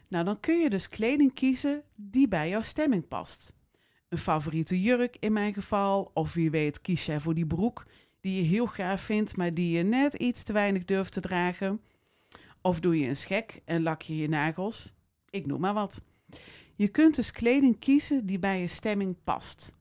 Nou, 0.08 0.24
dan 0.24 0.40
kun 0.40 0.58
je 0.58 0.70
dus 0.70 0.88
kleding 0.88 1.34
kiezen 1.34 1.82
die 1.94 2.28
bij 2.28 2.48
jouw 2.48 2.62
stemming 2.62 3.08
past. 3.08 3.54
Een 4.08 4.18
favoriete 4.18 4.82
jurk 4.82 5.16
in 5.20 5.32
mijn 5.32 5.54
geval, 5.54 6.10
of 6.14 6.32
wie 6.32 6.50
weet 6.50 6.80
kies 6.80 7.06
jij 7.06 7.20
voor 7.20 7.34
die 7.34 7.46
broek 7.46 7.86
die 8.20 8.42
je 8.42 8.48
heel 8.48 8.66
gaaf 8.66 9.00
vindt, 9.00 9.36
maar 9.36 9.54
die 9.54 9.76
je 9.76 9.82
net 9.82 10.14
iets 10.14 10.42
te 10.42 10.52
weinig 10.52 10.84
durft 10.84 11.12
te 11.12 11.20
dragen. 11.20 11.80
Of 12.60 12.80
doe 12.80 12.98
je 12.98 13.08
een 13.08 13.16
schek 13.16 13.60
en 13.64 13.82
lak 13.82 14.02
je 14.02 14.16
je 14.16 14.28
nagels. 14.28 14.94
Ik 15.30 15.46
noem 15.46 15.60
maar 15.60 15.74
wat. 15.74 16.02
Je 16.74 16.88
kunt 16.88 17.14
dus 17.14 17.30
kleding 17.30 17.78
kiezen 17.78 18.26
die 18.26 18.38
bij 18.38 18.60
je 18.60 18.66
stemming 18.66 19.16
past. 19.24 19.74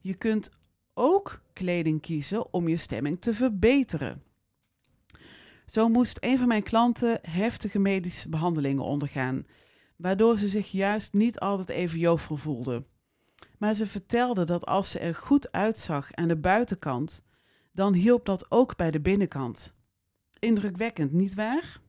Je 0.00 0.14
kunt 0.14 0.50
ook 0.94 1.42
kleding 1.52 2.00
kiezen 2.00 2.52
om 2.52 2.68
je 2.68 2.76
stemming 2.76 3.20
te 3.20 3.34
verbeteren. 3.34 4.22
Zo 5.66 5.88
moest 5.88 6.18
een 6.20 6.38
van 6.38 6.48
mijn 6.48 6.62
klanten 6.62 7.18
heftige 7.22 7.78
medische 7.78 8.28
behandelingen 8.28 8.84
ondergaan, 8.84 9.46
waardoor 9.96 10.38
ze 10.38 10.48
zich 10.48 10.70
juist 10.70 11.12
niet 11.12 11.38
altijd 11.38 11.68
even 11.68 11.98
jovel 11.98 12.36
voelde. 12.36 12.84
Maar 13.58 13.74
ze 13.74 13.86
vertelde 13.86 14.44
dat 14.44 14.66
als 14.66 14.90
ze 14.90 14.98
er 14.98 15.14
goed 15.14 15.52
uitzag 15.52 16.14
aan 16.14 16.28
de 16.28 16.36
buitenkant, 16.36 17.24
dan 17.72 17.92
hielp 17.92 18.24
dat 18.26 18.50
ook 18.50 18.76
bij 18.76 18.90
de 18.90 19.00
binnenkant. 19.00 19.74
Indrukwekkend, 20.38 21.12
niet 21.12 21.34
waar? 21.34 21.80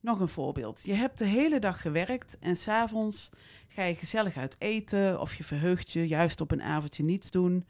Nog 0.00 0.20
een 0.20 0.28
voorbeeld. 0.28 0.82
Je 0.84 0.94
hebt 0.94 1.18
de 1.18 1.24
hele 1.24 1.58
dag 1.58 1.80
gewerkt 1.80 2.38
en 2.38 2.56
s'avonds 2.56 3.30
ga 3.68 3.82
je 3.82 3.94
gezellig 3.94 4.36
uit 4.36 4.56
eten 4.58 5.20
of 5.20 5.34
je 5.34 5.44
verheugt 5.44 5.92
je 5.92 6.06
juist 6.08 6.40
op 6.40 6.50
een 6.50 6.62
avondje 6.62 7.02
niets 7.02 7.30
doen. 7.30 7.66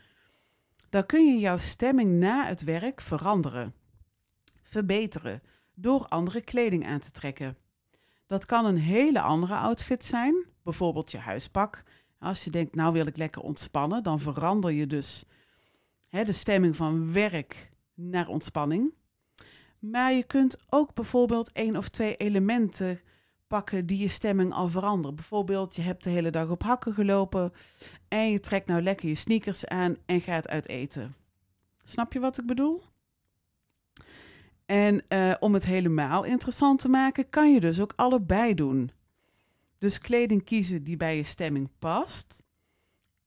Dan 0.93 1.07
kun 1.07 1.27
je 1.27 1.39
jouw 1.39 1.57
stemming 1.57 2.11
na 2.11 2.47
het 2.47 2.63
werk 2.63 3.01
veranderen, 3.01 3.75
verbeteren 4.63 5.43
door 5.75 6.07
andere 6.09 6.41
kleding 6.41 6.87
aan 6.87 6.99
te 6.99 7.11
trekken. 7.11 7.57
Dat 8.27 8.47
kan 8.47 8.65
een 8.65 8.79
hele 8.79 9.21
andere 9.21 9.55
outfit 9.55 10.05
zijn, 10.05 10.47
bijvoorbeeld 10.63 11.11
je 11.11 11.19
huispak. 11.19 11.83
Als 12.19 12.45
je 12.45 12.51
denkt, 12.51 12.75
nou 12.75 12.93
wil 12.93 13.07
ik 13.07 13.17
lekker 13.17 13.43
ontspannen, 13.43 14.03
dan 14.03 14.21
verander 14.21 14.71
je 14.71 14.87
dus 14.87 15.25
hè, 16.09 16.25
de 16.25 16.33
stemming 16.33 16.77
van 16.77 17.13
werk 17.13 17.71
naar 17.95 18.29
ontspanning. 18.29 18.95
Maar 19.79 20.13
je 20.13 20.25
kunt 20.25 20.63
ook 20.69 20.95
bijvoorbeeld 20.95 21.53
één 21.53 21.77
of 21.77 21.89
twee 21.89 22.17
elementen 22.17 23.01
pakken 23.53 23.87
die 23.87 23.99
je 23.99 24.09
stemming 24.09 24.53
al 24.53 24.69
veranderen. 24.69 25.17
Bijvoorbeeld, 25.17 25.77
je 25.77 25.83
hebt 25.83 26.05
de 26.05 26.11
hele 26.11 26.31
dag 26.31 26.49
op 26.49 26.63
hakken 26.63 26.95
gelopen 26.95 27.53
en 28.09 28.31
je 28.31 28.41
trekt 28.41 28.67
nou 28.67 28.83
lekker 28.83 29.09
je 29.09 29.15
sneakers 29.15 29.67
aan 29.67 29.97
en 30.07 30.21
gaat 30.21 30.49
uit 30.49 30.69
eten. 30.69 31.15
Snap 31.83 32.13
je 32.13 32.21
wat 32.21 32.39
ik 32.39 32.47
bedoel? 32.47 32.83
En 34.67 35.05
uh, 35.09 35.35
om 35.41 35.55
het 35.55 35.65
helemaal 35.65 36.25
interessant 36.25 36.81
te 36.81 36.89
maken, 36.89 37.31
kan 37.31 37.53
je 37.53 37.61
dus 37.61 37.81
ook 37.81 37.93
allebei 37.97 38.55
doen. 38.55 38.91
Dus 39.79 39.99
kleding 39.99 40.45
kiezen 40.45 40.85
die 40.85 40.97
bij 40.97 41.17
je 41.17 41.25
stemming 41.25 41.71
past 41.79 42.43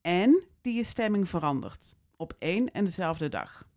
en 0.01 0.43
die 0.61 0.73
je 0.73 0.83
stemming 0.83 1.29
verandert 1.29 1.95
op 2.15 2.33
één 2.39 2.71
en 2.71 2.85
dezelfde 2.85 3.29
dag. 3.29 3.67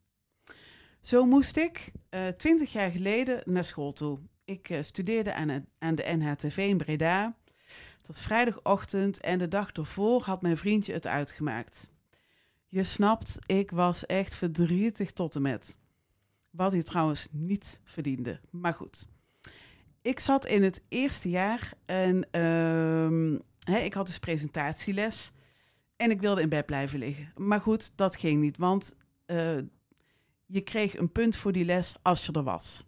Zo 1.03 1.27
moest 1.27 1.57
ik 1.57 1.93
eh, 2.09 2.27
twintig 2.27 2.73
jaar 2.73 2.91
geleden 2.91 3.43
naar 3.45 3.65
school 3.65 3.93
toe. 3.93 4.19
Ik 4.49 4.69
uh, 4.69 4.83
studeerde 4.83 5.35
aan, 5.35 5.67
aan, 5.79 5.95
de 5.95 6.17
NHTV 6.17 6.57
in 6.57 6.77
Breda. 6.77 7.37
Tot 8.03 8.19
vrijdagochtend 8.19 9.21
en 9.21 9.39
de 9.39 9.49
dag 9.49 9.73
ervoor 9.73 10.23
had 10.23 10.43
mijn 10.43 10.57
vriendje 10.57 10.93
het 10.93 11.07
uitgemaakt. 11.07 11.91
Je 12.67 12.85
snapt, 12.85 13.39
ik 13.47 13.71
was 13.71 14.07
echt 14.07 14.35
verdrietig 14.35 15.13
tot 15.13 15.35
en 15.35 15.43
met. 15.43 15.79
Wat 16.51 16.73
hij 16.73 16.83
trouwens 16.83 17.29
niet 17.31 17.81
verdiende. 17.85 18.41
Maar 18.51 18.75
goed. 18.75 19.09
Ik 20.03 20.21
zat 20.21 20.47
in 20.47 20.63
het 20.63 20.83
eerste 20.89 21.31
jaar 21.31 21.73
en 21.85 22.29
uh, 23.69 23.85
ik 23.85 23.95
had 23.95 24.07
dus 24.07 24.19
presentatieles. 24.19 25.33
En 25.97 26.11
ik 26.11 26.21
wilde 26.21 26.41
in 26.41 26.49
bed 26.49 26.67
blijven 26.67 26.99
liggen. 26.99 27.33
Maar 27.37 27.61
goed, 27.61 27.97
dat 27.97 28.17
ging 28.17 28.41
niet, 28.41 28.57
want 28.57 28.97
uh, 29.27 29.59
je 30.47 30.61
kreeg 30.61 30.99
een 30.99 31.13
punt 31.13 31.37
voor 31.37 31.53
die 31.53 31.65
les 31.65 31.97
als 32.03 32.27
je 32.27 32.33
er 32.33 32.43
was. 32.43 32.88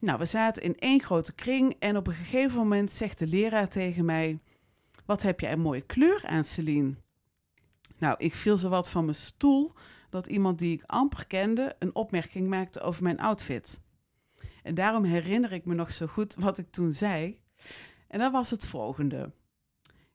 Nou, 0.00 0.18
we 0.18 0.24
zaten 0.24 0.62
in 0.62 0.78
één 0.78 1.00
grote 1.00 1.34
kring 1.34 1.76
en 1.78 1.96
op 1.96 2.06
een 2.06 2.14
gegeven 2.14 2.58
moment 2.58 2.90
zegt 2.90 3.18
de 3.18 3.26
leraar 3.26 3.68
tegen 3.68 4.04
mij: 4.04 4.38
Wat 5.06 5.22
heb 5.22 5.40
jij 5.40 5.52
een 5.52 5.60
mooie 5.60 5.80
kleur 5.80 6.26
aan, 6.26 6.44
Celine? 6.44 6.94
Nou, 7.98 8.14
ik 8.18 8.34
viel 8.34 8.58
zo 8.58 8.68
wat 8.68 8.90
van 8.90 9.04
mijn 9.04 9.16
stoel 9.16 9.72
dat 10.10 10.26
iemand 10.26 10.58
die 10.58 10.72
ik 10.72 10.82
amper 10.86 11.26
kende 11.26 11.76
een 11.78 11.94
opmerking 11.94 12.48
maakte 12.48 12.80
over 12.80 13.02
mijn 13.02 13.20
outfit. 13.20 13.82
En 14.62 14.74
daarom 14.74 15.04
herinner 15.04 15.52
ik 15.52 15.64
me 15.64 15.74
nog 15.74 15.92
zo 15.92 16.06
goed 16.06 16.34
wat 16.34 16.58
ik 16.58 16.70
toen 16.70 16.92
zei. 16.92 17.40
En 18.08 18.18
dat 18.18 18.32
was 18.32 18.50
het 18.50 18.66
volgende. 18.66 19.32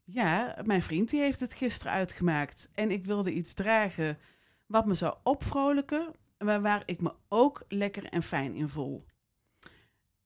Ja, 0.04 0.58
mijn 0.63 0.82
vriend 0.82 1.10
die 1.10 1.22
heeft 1.22 1.39
het 1.39 1.54
gisteren 1.54 1.94
uitgemaakt 1.94 2.70
en 2.74 2.92
ik 2.92 3.06
wilde 3.06 3.34
iets 3.34 3.54
dragen 3.54 4.18
wat 4.65 4.86
me 4.86 4.94
zou 4.94 5.15
opvrolijken, 5.24 6.12
maar 6.38 6.62
waar 6.62 6.84
ik 6.86 7.01
me 7.01 7.13
ook 7.27 7.63
lekker 7.68 8.06
en 8.06 8.24
fijn 8.24 8.56
in 8.56 8.70
voel. 8.70 9.06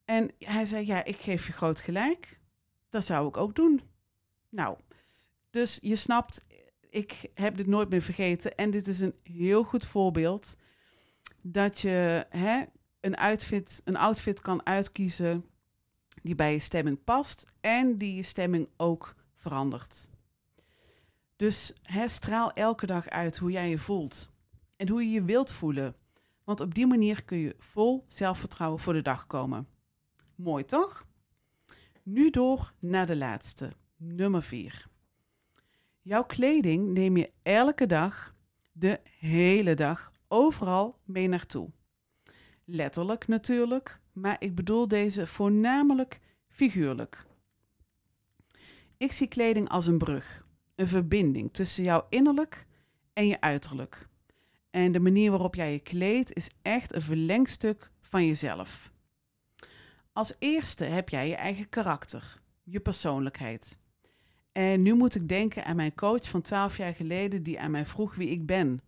En 0.09 0.31
hij 0.39 0.65
zei, 0.65 0.85
ja, 0.85 1.03
ik 1.03 1.17
geef 1.17 1.47
je 1.47 1.53
groot 1.53 1.79
gelijk. 1.79 2.39
Dat 2.89 3.05
zou 3.05 3.27
ik 3.27 3.37
ook 3.37 3.55
doen. 3.55 3.81
Nou, 4.49 4.77
dus 5.49 5.79
je 5.81 5.95
snapt, 5.95 6.45
ik 6.89 7.29
heb 7.33 7.57
dit 7.57 7.67
nooit 7.67 7.89
meer 7.89 8.01
vergeten. 8.01 8.55
En 8.55 8.71
dit 8.71 8.87
is 8.87 8.99
een 8.99 9.15
heel 9.23 9.63
goed 9.63 9.87
voorbeeld 9.87 10.55
dat 11.41 11.79
je 11.79 12.25
hè, 12.29 12.63
een, 12.99 13.15
outfit, 13.15 13.81
een 13.85 13.97
outfit 13.97 14.41
kan 14.41 14.65
uitkiezen 14.65 15.45
die 16.23 16.35
bij 16.35 16.51
je 16.51 16.59
stemming 16.59 17.03
past 17.03 17.45
en 17.61 17.97
die 17.97 18.15
je 18.15 18.23
stemming 18.23 18.69
ook 18.77 19.15
verandert. 19.35 20.09
Dus 21.35 21.73
straal 22.05 22.53
elke 22.53 22.85
dag 22.85 23.09
uit 23.09 23.37
hoe 23.37 23.51
jij 23.51 23.69
je 23.69 23.79
voelt 23.79 24.31
en 24.75 24.89
hoe 24.89 25.03
je 25.03 25.11
je 25.11 25.23
wilt 25.23 25.51
voelen. 25.51 25.95
Want 26.43 26.61
op 26.61 26.73
die 26.73 26.87
manier 26.87 27.23
kun 27.23 27.37
je 27.37 27.55
vol 27.59 28.05
zelfvertrouwen 28.07 28.79
voor 28.79 28.93
de 28.93 29.01
dag 29.01 29.27
komen. 29.27 29.77
Mooi 30.39 30.65
toch? 30.65 31.05
Nu 32.03 32.29
door 32.29 32.73
naar 32.79 33.05
de 33.05 33.15
laatste, 33.15 33.71
nummer 33.97 34.43
4. 34.43 34.87
Jouw 36.01 36.23
kleding 36.23 36.93
neem 36.93 37.17
je 37.17 37.31
elke 37.41 37.85
dag, 37.85 38.35
de 38.71 38.99
hele 39.19 39.73
dag, 39.73 40.11
overal 40.27 40.99
mee 41.05 41.27
naartoe. 41.27 41.69
Letterlijk 42.65 43.27
natuurlijk, 43.27 43.99
maar 44.13 44.35
ik 44.39 44.55
bedoel 44.55 44.87
deze 44.87 45.27
voornamelijk 45.27 46.19
figuurlijk. 46.47 47.25
Ik 48.97 49.11
zie 49.11 49.27
kleding 49.27 49.69
als 49.69 49.87
een 49.87 49.97
brug, 49.97 50.45
een 50.75 50.87
verbinding 50.87 51.53
tussen 51.53 51.83
jouw 51.83 52.05
innerlijk 52.09 52.65
en 53.13 53.27
je 53.27 53.41
uiterlijk. 53.41 54.07
En 54.69 54.91
de 54.91 54.99
manier 54.99 55.29
waarop 55.29 55.55
jij 55.55 55.71
je 55.71 55.79
kleedt 55.79 56.33
is 56.33 56.49
echt 56.61 56.93
een 56.93 57.01
verlengstuk 57.01 57.91
van 58.01 58.25
jezelf. 58.25 58.91
Als 60.19 60.33
eerste 60.39 60.83
heb 60.83 61.09
jij 61.09 61.27
je 61.27 61.35
eigen 61.35 61.69
karakter, 61.69 62.41
je 62.63 62.79
persoonlijkheid. 62.79 63.79
En 64.51 64.81
nu 64.81 64.93
moet 64.93 65.15
ik 65.15 65.27
denken 65.27 65.65
aan 65.65 65.75
mijn 65.75 65.95
coach 65.95 66.29
van 66.29 66.41
12 66.41 66.77
jaar 66.77 66.93
geleden 66.93 67.43
die 67.43 67.59
aan 67.59 67.71
mij 67.71 67.85
vroeg 67.85 68.15
wie 68.15 68.29
ik 68.29 68.45
ben. 68.45 68.81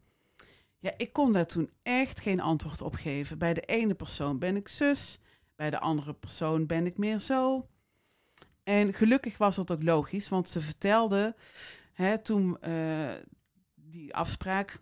Ja, 0.79 0.93
ik 0.97 1.13
kon 1.13 1.33
daar 1.33 1.45
toen 1.45 1.69
echt 1.83 2.19
geen 2.19 2.39
antwoord 2.39 2.81
op 2.81 2.95
geven. 2.95 3.37
Bij 3.37 3.53
de 3.53 3.61
ene 3.61 3.93
persoon 3.93 4.39
ben 4.39 4.55
ik 4.55 4.67
zus, 4.67 5.19
bij 5.55 5.69
de 5.69 5.79
andere 5.79 6.13
persoon 6.13 6.65
ben 6.65 6.85
ik 6.85 6.97
meer 6.97 7.19
zo. 7.19 7.67
En 8.63 8.93
gelukkig 8.93 9.37
was 9.37 9.55
dat 9.55 9.71
ook 9.71 9.83
logisch, 9.83 10.29
want 10.29 10.49
ze 10.49 10.61
vertelde 10.61 11.35
hè, 11.93 12.17
toen 12.17 12.57
uh, 12.67 13.11
die 13.75 14.15
afspraak 14.15 14.79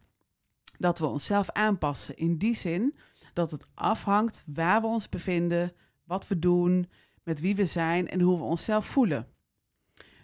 dat 0.78 1.00
we 1.00 1.06
onszelf 1.06 1.50
aanpassen. 1.50 2.18
In 2.18 2.38
die 2.38 2.56
zin 2.56 2.98
dat 3.34 3.52
het 3.52 3.68
afhangt 3.74 4.44
waar 4.46 4.82
we 4.82 4.88
ons 4.88 5.10
bevinden, 5.10 5.74
wat 6.10 6.28
we 6.28 6.40
doen, 6.40 6.90
met 7.24 7.40
wie 7.40 7.56
we 7.56 7.66
zijn 7.66 8.08
en 8.08 8.22
hoe 8.22 8.38
we 8.38 8.44
onszelf 8.44 8.86
voelen. 8.86 9.28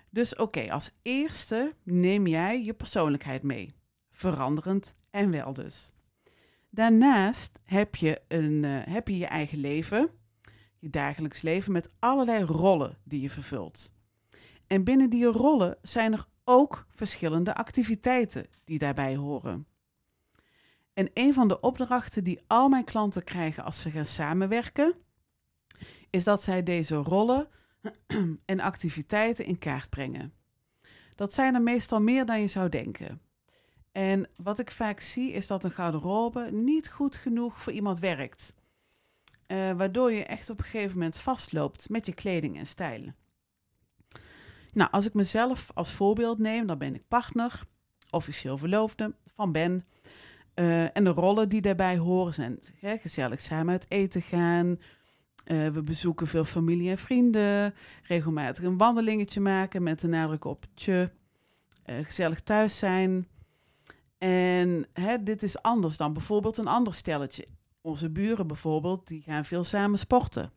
Dus 0.10 0.36
oké, 0.36 0.72
als 0.72 0.92
eerste 1.02 1.76
neem 1.84 2.28
jij 2.28 2.64
je 2.64 2.74
persoonlijkheid 2.74 3.44
mee. 3.44 3.74
Veranderend 4.12 4.96
en 5.10 5.32
wel 5.32 5.54
dus. 5.54 5.94
Daarnaast 6.70 7.60
heb 7.64 7.96
je, 7.96 8.22
een, 8.28 8.64
uh, 8.64 8.80
heb 8.84 9.08
je 9.08 9.18
je 9.18 9.26
eigen 9.26 9.58
leven, 9.58 10.10
je 10.80 10.90
dagelijks 10.90 11.42
leven 11.42 11.72
met 11.72 11.90
allerlei 12.00 12.44
rollen 12.44 12.98
die 13.04 13.22
je 13.22 13.30
vervult. 13.30 13.94
En 14.68 14.84
binnen 14.84 15.10
die 15.10 15.26
rollen 15.26 15.78
zijn 15.82 16.14
er 16.14 16.26
ook 16.44 16.86
verschillende 16.90 17.56
activiteiten 17.56 18.46
die 18.64 18.80
daarbij 18.80 19.16
horen. 19.16 19.68
En 20.94 21.10
een 21.14 21.34
van 21.34 21.48
de 21.48 21.60
opdrachten 21.60 22.24
die 22.24 22.42
al 22.48 22.70
mijn 22.70 22.84
klanten 22.84 23.24
krijgen 23.24 23.64
als 23.64 23.82
ze 23.82 23.92
gaan 23.92 24.06
samenwerken, 24.06 25.05
is 26.16 26.24
dat 26.24 26.44
zij 26.44 26.64
deze 26.64 26.96
rollen 26.96 27.48
en 28.46 28.60
activiteiten 28.60 29.46
in 29.46 29.60
kaart 29.60 29.90
brengen. 29.90 30.34
Dat 31.16 31.34
zijn 31.34 31.56
er 31.56 31.62
meestal 31.62 32.02
meer 32.02 32.26
dan 32.26 32.42
je 32.42 32.48
zou 32.48 32.70
denken. 32.70 33.22
En 33.92 34.30
wat 34.36 34.60
ik 34.60 34.72
vaak 34.72 35.00
zie 35.00 35.32
is 35.32 35.48
dat 35.48 35.64
een 35.64 35.72
garderobe 35.72 36.52
niet 36.52 36.90
goed 36.90 37.16
genoeg 37.16 37.62
voor 37.62 37.74
iemand 37.74 38.00
werkt. 38.00 38.56
Uh, 39.48 39.72
waardoor 39.72 40.12
je 40.12 40.24
echt 40.24 40.50
op 40.50 40.60
een 40.60 40.66
gegeven 40.66 40.98
moment 40.98 41.18
vastloopt 41.18 41.90
met 41.90 42.06
je 42.06 42.14
kleding 42.14 42.58
en 42.58 42.66
stijl. 42.66 43.14
Nou, 44.74 44.92
als 44.92 45.06
ik 45.06 45.14
mezelf 45.14 45.72
als 45.74 45.92
voorbeeld 45.92 46.40
neem, 46.40 46.68
dan 46.68 46.78
ben 46.78 46.96
ik 46.96 47.08
partner, 47.08 47.62
officieel 48.10 48.58
verloofde 48.58 49.16
van 49.34 49.52
Ben. 49.52 49.86
Uh, 50.56 50.98
en 50.98 51.04
de 51.04 51.10
rollen 51.10 51.50
die 51.50 51.62
daarbij 51.62 51.98
horen 51.98 52.34
zijn 52.34 52.60
hè, 52.80 52.98
gezellig 52.98 53.42
samen 53.42 53.72
uit 53.72 53.86
eten 53.90 54.22
gaan. 54.22 54.78
Uh, 55.46 55.68
we 55.68 55.82
bezoeken 55.82 56.28
veel 56.28 56.46
familie 56.46 56.90
en 56.90 56.98
vrienden. 56.98 57.74
Regelmatig 58.04 58.64
een 58.64 58.78
wandelingetje 58.78 59.40
maken 59.40 59.84
met 59.84 60.00
de 60.00 60.08
nadruk 60.08 60.46
op 60.46 60.66
tje. 60.74 61.12
gezellig 61.86 62.42
thuis 62.42 62.78
zijn. 62.78 63.28
En 64.18 64.88
hè, 64.94 65.24
dit 65.24 65.44
is 65.44 65.62
anders 65.62 65.98
dan 65.98 66.14
bijvoorbeeld 66.14 66.58
een 66.58 66.68
ander 66.68 66.94
stelletje. 66.94 67.48
Onze 67.82 68.10
buren 68.10 68.48
bijvoorbeeld, 68.48 69.08
die 69.08 69.22
gaan 69.22 69.46
veel 69.46 69.64
samen 69.64 70.00
sporten. 70.00 70.52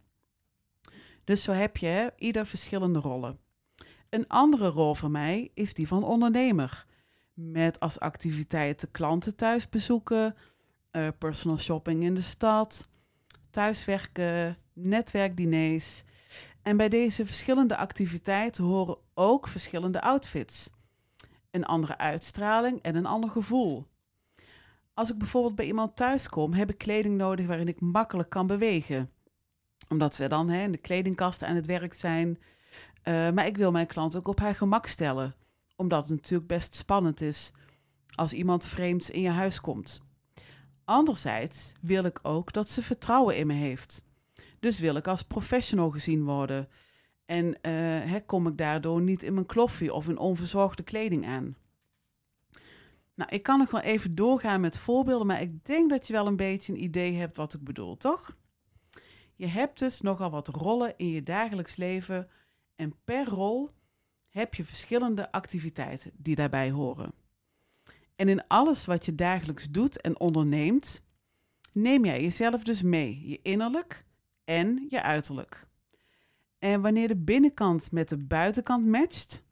Dus 1.24 1.42
zo 1.42 1.52
heb 1.52 1.76
je 1.76 2.12
ieder 2.16 2.46
verschillende 2.46 2.98
rollen. 2.98 3.38
Een 4.08 4.28
andere 4.28 4.68
rol 4.68 4.94
voor 4.94 5.10
mij 5.10 5.50
is 5.54 5.74
die 5.74 5.88
van 5.88 6.04
ondernemer. 6.04 6.86
Met 7.34 7.80
als 7.80 8.00
activiteiten 8.00 8.90
klanten 8.90 9.36
thuis 9.36 9.68
bezoeken, 9.68 10.34
uh, 10.92 11.08
personal 11.18 11.58
shopping 11.58 12.02
in 12.02 12.14
de 12.14 12.22
stad, 12.22 12.88
thuiswerken, 13.58 14.56
netwerkdiners. 14.72 16.04
En 16.62 16.76
bij 16.76 16.88
deze 16.88 17.26
verschillende 17.26 17.76
activiteiten 17.76 18.64
horen 18.64 18.96
ook 19.14 19.48
verschillende 19.48 20.00
outfits 20.00 20.70
een 21.50 21.64
andere 21.64 21.98
uitstraling 21.98 22.82
en 22.82 22.96
een 22.96 23.06
ander 23.06 23.30
gevoel. 23.30 23.86
Als 24.94 25.10
ik 25.10 25.18
bijvoorbeeld 25.18 25.54
bij 25.54 25.66
iemand 25.66 25.96
thuis 25.96 26.28
kom, 26.28 26.52
heb 26.52 26.70
ik 26.70 26.78
kleding 26.78 27.16
nodig 27.16 27.46
waarin 27.46 27.68
ik 27.68 27.80
makkelijk 27.80 28.30
kan 28.30 28.46
bewegen. 28.46 29.10
Omdat 29.88 30.16
we 30.16 30.26
dan 30.26 30.48
hè, 30.48 30.62
in 30.62 30.72
de 30.72 30.78
kledingkast 30.78 31.42
aan 31.42 31.56
het 31.56 31.66
werk 31.66 31.94
zijn. 31.94 32.28
Uh, 32.28 33.30
maar 33.30 33.46
ik 33.46 33.56
wil 33.56 33.70
mijn 33.70 33.86
klant 33.86 34.16
ook 34.16 34.28
op 34.28 34.40
haar 34.40 34.54
gemak 34.54 34.86
stellen. 34.86 35.34
Omdat 35.76 36.00
het 36.00 36.10
natuurlijk 36.10 36.48
best 36.48 36.74
spannend 36.74 37.20
is 37.20 37.52
als 38.14 38.32
iemand 38.32 38.66
vreemds 38.66 39.10
in 39.10 39.20
je 39.20 39.30
huis 39.30 39.60
komt. 39.60 40.06
Anderzijds 40.88 41.72
wil 41.80 42.04
ik 42.04 42.18
ook 42.22 42.52
dat 42.52 42.68
ze 42.68 42.82
vertrouwen 42.82 43.36
in 43.36 43.46
me 43.46 43.54
heeft. 43.54 44.04
Dus 44.58 44.78
wil 44.78 44.94
ik 44.96 45.06
als 45.06 45.22
professional 45.22 45.90
gezien 45.90 46.24
worden. 46.24 46.68
En 47.26 47.58
uh, 47.62 48.14
kom 48.26 48.46
ik 48.46 48.56
daardoor 48.56 49.00
niet 49.00 49.22
in 49.22 49.34
mijn 49.34 49.46
kloffie 49.46 49.92
of 49.92 50.08
in 50.08 50.18
onverzorgde 50.18 50.82
kleding 50.82 51.26
aan. 51.26 51.56
Nou, 53.14 53.30
ik 53.30 53.42
kan 53.42 53.58
nog 53.58 53.70
wel 53.70 53.80
even 53.80 54.14
doorgaan 54.14 54.60
met 54.60 54.78
voorbeelden, 54.78 55.26
maar 55.26 55.40
ik 55.40 55.64
denk 55.64 55.90
dat 55.90 56.06
je 56.06 56.12
wel 56.12 56.26
een 56.26 56.36
beetje 56.36 56.72
een 56.72 56.82
idee 56.82 57.14
hebt 57.14 57.36
wat 57.36 57.54
ik 57.54 57.64
bedoel, 57.64 57.96
toch? 57.96 58.36
Je 59.34 59.46
hebt 59.46 59.78
dus 59.78 60.00
nogal 60.00 60.30
wat 60.30 60.48
rollen 60.48 60.94
in 60.96 61.10
je 61.10 61.22
dagelijks 61.22 61.76
leven 61.76 62.28
en 62.74 62.94
per 63.04 63.26
rol 63.26 63.70
heb 64.28 64.54
je 64.54 64.64
verschillende 64.64 65.32
activiteiten 65.32 66.10
die 66.16 66.34
daarbij 66.34 66.70
horen. 66.70 67.12
En 68.18 68.28
in 68.28 68.46
alles 68.46 68.84
wat 68.84 69.04
je 69.04 69.14
dagelijks 69.14 69.70
doet 69.70 70.00
en 70.00 70.20
onderneemt, 70.20 71.02
neem 71.72 72.04
jij 72.04 72.22
jezelf 72.22 72.62
dus 72.62 72.82
mee, 72.82 73.28
je 73.28 73.38
innerlijk 73.42 74.04
en 74.44 74.86
je 74.88 75.02
uiterlijk. 75.02 75.66
En 76.58 76.80
wanneer 76.80 77.08
de 77.08 77.16
binnenkant 77.16 77.92
met 77.92 78.08
de 78.08 78.16
buitenkant 78.16 78.86
matcht, 78.86 79.44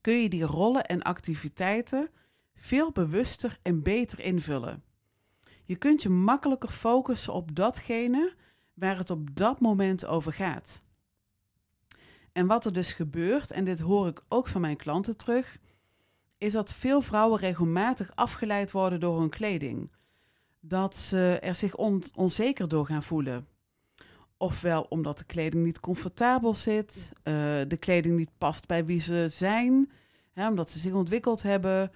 kun 0.00 0.14
je 0.14 0.28
die 0.28 0.44
rollen 0.44 0.86
en 0.86 1.02
activiteiten 1.02 2.10
veel 2.54 2.92
bewuster 2.92 3.58
en 3.62 3.82
beter 3.82 4.20
invullen. 4.20 4.82
Je 5.64 5.76
kunt 5.76 6.02
je 6.02 6.08
makkelijker 6.08 6.70
focussen 6.70 7.32
op 7.32 7.54
datgene 7.54 8.34
waar 8.74 8.96
het 8.96 9.10
op 9.10 9.36
dat 9.36 9.60
moment 9.60 10.06
over 10.06 10.32
gaat. 10.32 10.82
En 12.32 12.46
wat 12.46 12.64
er 12.64 12.72
dus 12.72 12.92
gebeurt, 12.92 13.50
en 13.50 13.64
dit 13.64 13.80
hoor 13.80 14.06
ik 14.06 14.24
ook 14.28 14.48
van 14.48 14.60
mijn 14.60 14.76
klanten 14.76 15.16
terug, 15.16 15.60
is 16.42 16.52
dat 16.52 16.74
veel 16.74 17.00
vrouwen 17.00 17.38
regelmatig 17.38 18.10
afgeleid 18.14 18.70
worden 18.70 19.00
door 19.00 19.20
hun 19.20 19.30
kleding. 19.30 19.90
Dat 20.60 20.96
ze 20.96 21.38
er 21.42 21.54
zich 21.54 21.76
onzeker 22.14 22.68
door 22.68 22.86
gaan 22.86 23.02
voelen. 23.02 23.46
Ofwel 24.36 24.82
omdat 24.82 25.18
de 25.18 25.24
kleding 25.24 25.64
niet 25.64 25.80
comfortabel 25.80 26.54
zit, 26.54 27.12
uh, 27.24 27.34
de 27.68 27.76
kleding 27.78 28.16
niet 28.16 28.30
past 28.38 28.66
bij 28.66 28.84
wie 28.84 29.00
ze 29.00 29.26
zijn, 29.28 29.90
hè, 30.32 30.48
omdat 30.48 30.70
ze 30.70 30.78
zich 30.78 30.92
ontwikkeld 30.92 31.42
hebben. 31.42 31.92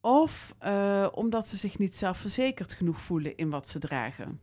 Of 0.00 0.54
uh, 0.64 1.06
omdat 1.12 1.48
ze 1.48 1.56
zich 1.56 1.78
niet 1.78 1.96
zelfverzekerd 1.96 2.72
genoeg 2.72 3.00
voelen 3.00 3.36
in 3.36 3.50
wat 3.50 3.68
ze 3.68 3.78
dragen. 3.78 4.40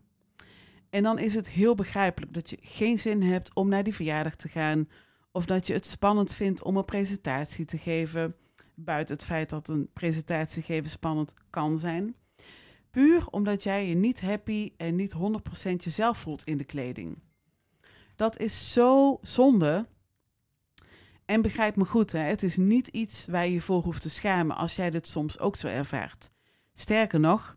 En 0.90 1.04
dan 1.04 1.20
is 1.20 1.36
het 1.36 1.50
heel 1.50 1.76
begrijpelijk 1.76 2.34
dat 2.34 2.50
je 2.50 2.58
geen 2.62 3.00
zin 3.00 3.24
hebt 3.24 3.54
om 3.54 3.70
naar 3.70 3.84
die 3.84 3.96
verjaardag 3.96 4.36
te 4.36 4.50
gaan. 4.50 4.90
Of 5.32 5.46
dat 5.46 5.68
je 5.68 5.74
het 5.74 5.86
spannend 5.86 6.34
vindt 6.34 6.64
om 6.64 6.78
een 6.78 6.86
presentatie 6.86 7.66
te 7.66 7.78
geven. 7.78 8.36
Buiten 8.76 9.16
het 9.16 9.26
feit 9.26 9.50
dat 9.50 9.68
een 9.68 9.90
presentatie 9.94 10.64
geven 10.64 10.90
spannend 10.90 11.34
kan 11.50 11.80
zijn. 11.80 12.16
Puur 12.92 13.28
omdat 13.28 13.64
jij 13.64 13.88
je 13.88 13.96
niet 13.96 14.22
happy 14.22 14.72
en 14.78 14.96
niet 14.96 15.16
100% 15.16 15.18
jezelf 15.76 16.18
voelt 16.18 16.44
in 16.44 16.58
de 16.58 16.64
kleding. 16.64 17.18
Dat 18.16 18.38
is 18.38 18.74
zo 18.74 19.20
zonde. 19.22 19.88
En 21.26 21.42
begrijp 21.42 21.76
me 21.76 21.86
goed, 21.86 22.12
hè, 22.12 22.20
het 22.20 22.44
is 22.44 22.58
niet 22.58 22.88
iets 22.88 23.26
waar 23.26 23.46
je 23.46 23.54
je 23.54 23.62
voor 23.62 23.84
hoeft 23.84 24.02
te 24.02 24.10
schamen 24.10 24.56
als 24.56 24.76
jij 24.76 24.90
dit 24.90 25.08
soms 25.08 25.40
ook 25.40 25.56
zo 25.56 25.68
ervaart. 25.68 26.32
Sterker 26.74 27.20
nog, 27.20 27.56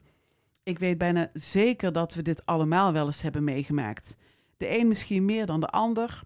ik 0.63 0.79
weet 0.79 0.99
bijna 0.99 1.31
zeker 1.33 1.93
dat 1.93 2.15
we 2.15 2.23
dit 2.23 2.47
allemaal 2.47 2.93
wel 2.93 3.07
eens 3.07 3.23
hebben 3.23 3.45
meegemaakt. 3.45 4.17
De 4.57 4.79
een 4.79 4.89
misschien 4.89 5.25
meer 5.25 5.47
dan 5.47 5.61
de 5.61 5.69
ander. 5.69 6.23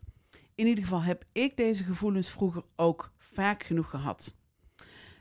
In 0.55 0.67
ieder 0.67 0.85
geval 0.85 1.03
heb 1.03 1.25
ik 1.33 1.57
deze 1.57 1.85
gevoelens 1.85 2.31
vroeger 2.31 2.63
ook 2.77 3.13
vaak 3.19 3.63
genoeg 3.63 3.91
gehad. 3.91 4.37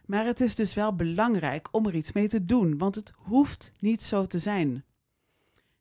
Maar 0.08 0.26
het 0.26 0.42
is 0.42 0.56
dus 0.56 0.74
wel 0.74 0.96
belangrijk 0.96 1.68
om 1.72 1.86
er 1.86 1.96
iets 1.96 2.12
mee 2.12 2.28
te 2.28 2.46
doen, 2.46 2.78
want 2.78 2.96
het 2.96 3.14
hoeft 3.16 3.74
niet 3.80 4.04
zo 4.04 4.26
te 4.26 4.40
zijn. 4.40 4.84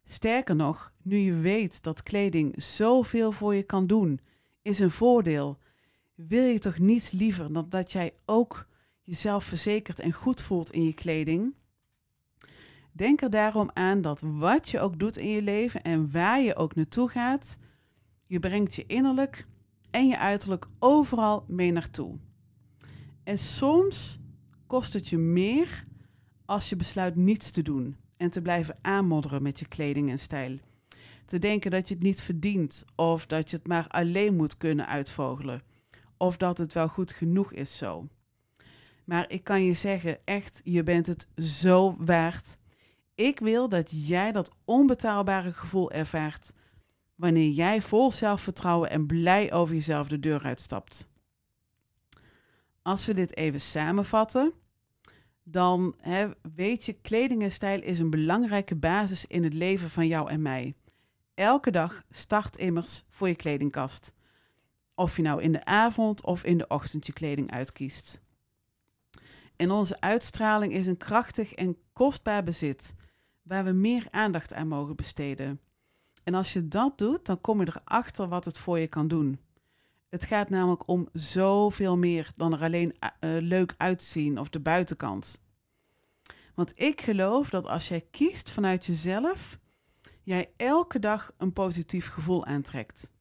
Sterker 0.05 0.57
nog, 0.57 0.93
nu 1.03 1.17
je 1.17 1.35
weet 1.35 1.83
dat 1.83 2.03
kleding 2.03 2.63
zoveel 2.63 3.33
voor 3.33 3.55
je 3.55 3.63
kan 3.63 3.87
doen, 3.87 4.21
is 4.63 4.79
een 4.79 4.91
voordeel. 4.91 5.59
Wil 6.15 6.45
je 6.45 6.59
toch 6.59 6.79
niets 6.79 7.11
liever 7.11 7.53
dan 7.53 7.67
dat 7.69 7.93
jij 7.93 8.15
ook 8.25 8.67
jezelf 9.03 9.45
verzekerd 9.45 10.01
en 10.01 10.13
goed 10.13 10.43
voelt 10.43 10.71
in 10.71 10.85
je 10.85 10.95
kleding? 10.95 11.55
Denk 12.93 13.23
er 13.23 13.31
daarom 13.31 13.71
aan 13.73 14.01
dat 14.01 14.21
wat 14.21 14.69
je 14.69 14.81
ook 14.81 14.99
doet 14.99 15.17
in 15.17 15.29
je 15.29 15.43
leven 15.43 15.83
en 15.83 16.11
waar 16.11 16.41
je 16.41 16.57
ook 16.57 16.75
naartoe 16.75 17.09
gaat, 17.09 17.59
je 18.27 18.39
brengt 18.39 18.75
je 18.75 18.87
innerlijk 18.87 19.47
en 19.91 20.09
je 20.09 20.19
uiterlijk 20.19 20.67
overal 20.79 21.45
mee 21.49 21.73
naartoe. 21.73 22.19
En 23.27 23.39
soms 23.39 24.19
kost 24.67 24.93
het 24.93 25.09
je 25.09 25.19
meer 25.19 25.85
als 26.45 26.69
je 26.69 26.77
besluit 26.77 27.17
niets 27.17 27.51
te 27.51 27.63
doen 27.63 27.97
en 28.17 28.31
te 28.31 28.43
blijven 28.43 28.79
aanmodderen 28.83 29.43
met 29.43 29.59
je 29.59 29.69
kleding 29.69 30.11
en 30.11 30.19
stijl. 30.19 30.59
Te 31.25 31.39
denken 31.39 31.71
dat 31.71 31.89
je 31.89 31.95
het 31.95 32.03
niet 32.03 32.23
verdient 32.23 32.85
of 32.95 33.27
dat 33.27 33.51
je 33.51 33.57
het 33.57 33.67
maar 33.67 33.89
alleen 33.89 34.37
moet 34.37 34.57
kunnen 34.57 34.87
uitvogelen 34.87 35.63
of 36.17 36.37
dat 36.37 36.59
het 36.59 36.73
wel 36.73 36.89
goed 36.89 37.13
genoeg 37.13 37.53
is 37.53 37.77
zo. 37.77 38.09
Maar 39.05 39.31
ik 39.31 39.45
kan 39.45 39.65
je 39.65 39.75
zeggen, 39.75 40.19
echt, 40.25 40.61
je 40.65 40.83
bent 40.83 41.07
het 41.07 41.29
zo 41.37 41.97
waard. 41.99 42.59
Ik 43.15 43.39
wil 43.39 43.69
dat 43.69 44.07
jij 44.07 44.33
dat 44.33 44.57
onbetaalbare 44.65 45.53
gevoel 45.53 45.91
ervaart 45.91 46.53
wanneer 47.15 47.51
jij 47.51 47.83
vol 47.83 48.11
zelfvertrouwen 48.11 48.91
en 48.91 49.07
blij 49.07 49.53
over 49.53 49.75
jezelf 49.75 50.09
de 50.09 50.21
deur 50.21 50.43
uitstapt. 50.43 51.09
Als 52.87 53.07
we 53.07 53.15
dit 53.15 53.37
even 53.37 53.61
samenvatten, 53.61 54.53
dan 55.43 55.95
hè, 56.01 56.29
weet 56.55 56.85
je, 56.85 56.93
kleding 56.93 57.43
en 57.43 57.53
stijl 57.53 57.83
is 57.83 57.99
een 57.99 58.11
belangrijke 58.11 58.75
basis 58.75 59.27
in 59.27 59.45
het 59.45 59.55
leven 59.55 59.91
van 59.91 60.07
jou 60.07 60.31
en 60.31 60.43
mij. 60.43 60.75
Elke 61.35 61.71
dag 61.71 62.03
start 62.11 62.57
immers 62.57 63.05
voor 63.09 63.29
je 63.29 63.35
kledingkast. 63.35 64.15
Of 64.95 65.17
je 65.17 65.23
nou 65.23 65.43
in 65.43 65.53
de 65.53 65.65
avond 65.65 66.25
of 66.25 66.45
in 66.45 66.59
de 66.59 66.67
ochtend 66.67 67.07
je 67.07 67.13
kleding 67.13 67.51
uitkiest. 67.51 68.23
En 69.57 69.71
onze 69.71 70.01
uitstraling 70.01 70.73
is 70.73 70.87
een 70.87 70.97
krachtig 70.97 71.53
en 71.53 71.77
kostbaar 71.93 72.43
bezit, 72.43 72.95
waar 73.43 73.65
we 73.65 73.73
meer 73.73 74.07
aandacht 74.11 74.55
aan 74.55 74.69
mogen 74.69 74.97
besteden. 74.97 75.61
En 76.25 76.35
als 76.35 76.53
je 76.53 76.69
dat 76.69 76.99
doet, 76.99 77.27
dan 77.27 77.41
kom 77.41 77.61
je 77.61 77.67
erachter 77.69 78.29
wat 78.29 78.45
het 78.45 78.59
voor 78.59 78.79
je 78.79 78.87
kan 78.87 79.09
doen. 79.09 79.39
Het 80.09 80.25
gaat 80.25 80.51
namelijk 80.51 80.89
om 80.89 81.09
zoveel 81.13 81.97
meer 81.97 82.33
dan 82.37 82.53
er 82.53 82.63
alleen 82.63 82.97
uh, 83.01 83.11
leuk 83.41 83.75
uitzien 83.77 84.39
of 84.39 84.49
de 84.49 84.61
buitenkant. 84.61 85.45
Want 86.55 86.73
ik 86.75 87.01
geloof 87.01 87.51
dat 87.51 87.67
als 87.67 87.89
jij 87.89 88.07
kiest 88.11 88.51
vanuit 88.51 88.85
jezelf, 88.85 89.59
jij 90.23 90.51
elke 90.57 90.99
dag 90.99 91.33
een 91.37 91.53
positief 91.53 92.09
gevoel 92.09 92.45
aantrekt. 92.45 93.13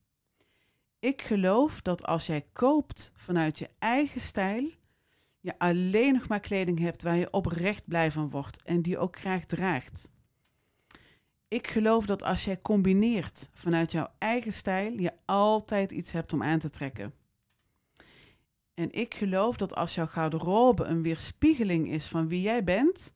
Ik 1.00 1.22
geloof 1.22 1.82
dat 1.82 2.06
als 2.06 2.26
jij 2.26 2.46
koopt 2.54 3.12
vanuit 3.16 3.60
je 3.60 3.70
eigen 3.80 4.22
stijl, 4.22 4.70
je 5.40 5.60
alleen 5.60 6.14
nog 6.14 6.28
maar 6.28 6.40
kleding 6.40 6.80
hebt 6.80 7.04
waar 7.04 7.16
je 7.16 7.32
oprecht 7.32 7.88
blij 7.88 8.12
van 8.12 8.30
wordt 8.30 8.62
en 8.64 8.82
die 8.82 8.98
ook 8.98 9.20
graag 9.20 9.46
draagt. 9.46 10.12
Ik 11.48 11.68
geloof 11.68 12.06
dat 12.06 12.24
als 12.24 12.46
jij 12.46 12.62
combineert 12.62 13.50
vanuit 13.54 13.92
jouw 13.92 14.08
eigen 14.18 14.54
stijl, 14.54 15.00
je 15.00 15.14
altijd 15.26 15.92
iets 15.92 16.12
hebt 16.12 16.34
om 16.34 16.44
aan 16.44 16.60
te 16.60 16.70
trekken. 16.70 17.14
En 18.74 18.92
ik 18.92 19.14
geloof 19.14 19.58
dat 19.58 19.76
als 19.76 19.96
jouw 19.96 20.08
garderobe 20.08 20.84
een 20.84 21.02
weerspiegeling 21.02 21.92
is 21.92 22.08
van 22.08 22.28
wie 22.28 22.42
jij 22.42 22.64
bent, 22.64 23.14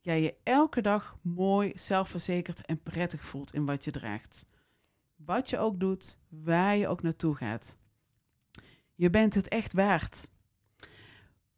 jij 0.00 0.22
je 0.22 0.34
elke 0.42 0.80
dag 0.80 1.16
mooi, 1.22 1.72
zelfverzekerd 1.74 2.66
en 2.66 2.82
prettig 2.82 3.24
voelt 3.24 3.54
in 3.54 3.64
wat 3.64 3.84
je 3.84 3.90
draagt. 3.90 4.46
Wat 5.16 5.50
je 5.50 5.58
ook 5.58 5.80
doet, 5.80 6.18
waar 6.28 6.76
je 6.76 6.88
ook 6.88 7.02
naartoe 7.02 7.34
gaat. 7.34 7.78
Je 8.94 9.10
bent 9.10 9.34
het 9.34 9.48
echt 9.48 9.72
waard. 9.72 10.30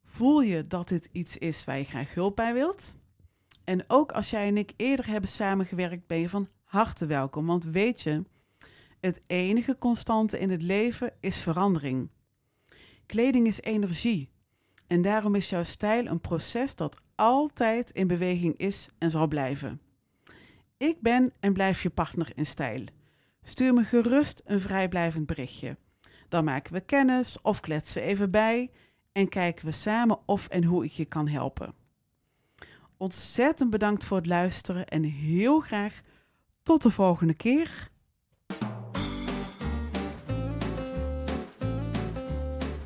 Voel 0.04 0.40
je 0.40 0.66
dat 0.66 0.88
dit 0.88 1.08
iets 1.12 1.38
is 1.38 1.64
waar 1.64 1.78
je 1.78 1.84
graag 1.84 2.14
hulp 2.14 2.36
bij 2.36 2.54
wilt? 2.54 2.96
En 3.64 3.84
ook 3.86 4.12
als 4.12 4.30
jij 4.30 4.46
en 4.46 4.56
ik 4.56 4.72
eerder 4.76 5.08
hebben 5.08 5.30
samengewerkt, 5.30 6.06
ben 6.06 6.18
je 6.18 6.28
van 6.28 6.48
harte 6.64 7.06
welkom. 7.06 7.46
Want 7.46 7.64
weet 7.64 8.00
je, 8.00 8.24
het 9.00 9.20
enige 9.26 9.78
constante 9.78 10.38
in 10.38 10.50
het 10.50 10.62
leven 10.62 11.12
is 11.20 11.38
verandering. 11.38 12.10
Kleding 13.06 13.46
is 13.46 13.60
energie. 13.60 14.30
En 14.86 15.02
daarom 15.02 15.34
is 15.34 15.48
jouw 15.48 15.62
stijl 15.62 16.06
een 16.06 16.20
proces 16.20 16.74
dat 16.74 17.00
altijd 17.14 17.90
in 17.90 18.06
beweging 18.06 18.56
is 18.56 18.88
en 18.98 19.10
zal 19.10 19.28
blijven. 19.28 19.80
Ik 20.76 21.00
ben 21.00 21.32
en 21.40 21.52
blijf 21.52 21.82
je 21.82 21.90
partner 21.90 22.32
in 22.34 22.46
stijl. 22.46 22.84
Stuur 23.42 23.74
me 23.74 23.84
gerust 23.84 24.42
een 24.44 24.60
vrijblijvend 24.60 25.26
berichtje. 25.26 25.76
Dan 26.28 26.44
maken 26.44 26.72
we 26.72 26.80
kennis 26.80 27.40
of 27.42 27.60
kletsen 27.60 28.02
we 28.02 28.08
even 28.08 28.30
bij 28.30 28.70
en 29.12 29.28
kijken 29.28 29.66
we 29.66 29.72
samen 29.72 30.18
of 30.26 30.48
en 30.48 30.64
hoe 30.64 30.84
ik 30.84 30.90
je 30.90 31.04
kan 31.04 31.28
helpen. 31.28 31.83
Ontzettend 32.96 33.70
bedankt 33.70 34.04
voor 34.04 34.16
het 34.16 34.26
luisteren 34.26 34.86
en 34.86 35.02
heel 35.02 35.60
graag 35.60 36.00
tot 36.62 36.82
de 36.82 36.90
volgende 36.90 37.34
keer. 37.34 37.88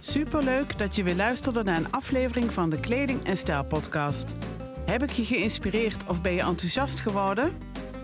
Superleuk 0.01 0.79
dat 0.79 0.97
je 0.97 1.03
weer 1.03 1.17
luisterde 1.17 1.63
naar 1.63 1.77
een 1.77 1.93
aflevering 1.93 2.53
van 2.53 2.71
de 2.71 2.81
Kleding 2.81 3.25
en 3.25 3.37
Stijl 3.37 3.65
podcast. 3.65 4.37
Heb 4.87 5.03
ik 5.03 5.11
je 5.11 5.25
geïnspireerd 5.25 6.07
of 6.07 6.23
ben 6.23 6.33
je 6.33 6.43
enthousiast 6.43 7.01
geworden? 7.01 7.53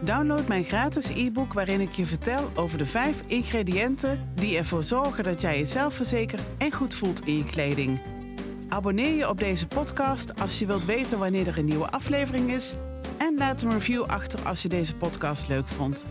Download 0.00 0.48
mijn 0.48 0.64
gratis 0.64 1.08
e-book 1.08 1.52
waarin 1.52 1.80
ik 1.80 1.92
je 1.92 2.06
vertel 2.06 2.50
over 2.54 2.78
de 2.78 2.86
vijf 2.86 3.20
ingrediënten 3.26 4.30
die 4.34 4.56
ervoor 4.56 4.82
zorgen 4.82 5.24
dat 5.24 5.40
jij 5.40 5.58
jezelf 5.58 5.94
verzekert 5.94 6.56
en 6.58 6.72
goed 6.72 6.94
voelt 6.94 7.26
in 7.26 7.36
je 7.36 7.44
kleding. 7.44 8.13
Abonneer 8.74 9.14
je 9.14 9.28
op 9.28 9.38
deze 9.38 9.66
podcast 9.66 10.40
als 10.40 10.58
je 10.58 10.66
wilt 10.66 10.84
weten 10.84 11.18
wanneer 11.18 11.46
er 11.46 11.58
een 11.58 11.64
nieuwe 11.64 11.90
aflevering 11.90 12.52
is. 12.52 12.76
En 13.18 13.34
laat 13.38 13.62
een 13.62 13.70
review 13.70 14.02
achter 14.02 14.46
als 14.46 14.62
je 14.62 14.68
deze 14.68 14.94
podcast 14.96 15.48
leuk 15.48 15.68
vond. 15.68 16.06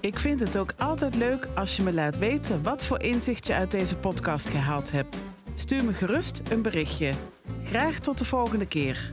Ik 0.00 0.18
vind 0.18 0.40
het 0.40 0.58
ook 0.58 0.72
altijd 0.78 1.14
leuk 1.14 1.48
als 1.54 1.76
je 1.76 1.82
me 1.82 1.92
laat 1.92 2.18
weten 2.18 2.62
wat 2.62 2.84
voor 2.84 3.02
inzicht 3.02 3.46
je 3.46 3.54
uit 3.54 3.70
deze 3.70 3.96
podcast 3.96 4.48
gehaald 4.48 4.90
hebt. 4.90 5.22
Stuur 5.54 5.84
me 5.84 5.92
gerust 5.92 6.42
een 6.50 6.62
berichtje. 6.62 7.12
Graag 7.64 7.98
tot 7.98 8.18
de 8.18 8.24
volgende 8.24 8.66
keer. 8.66 9.08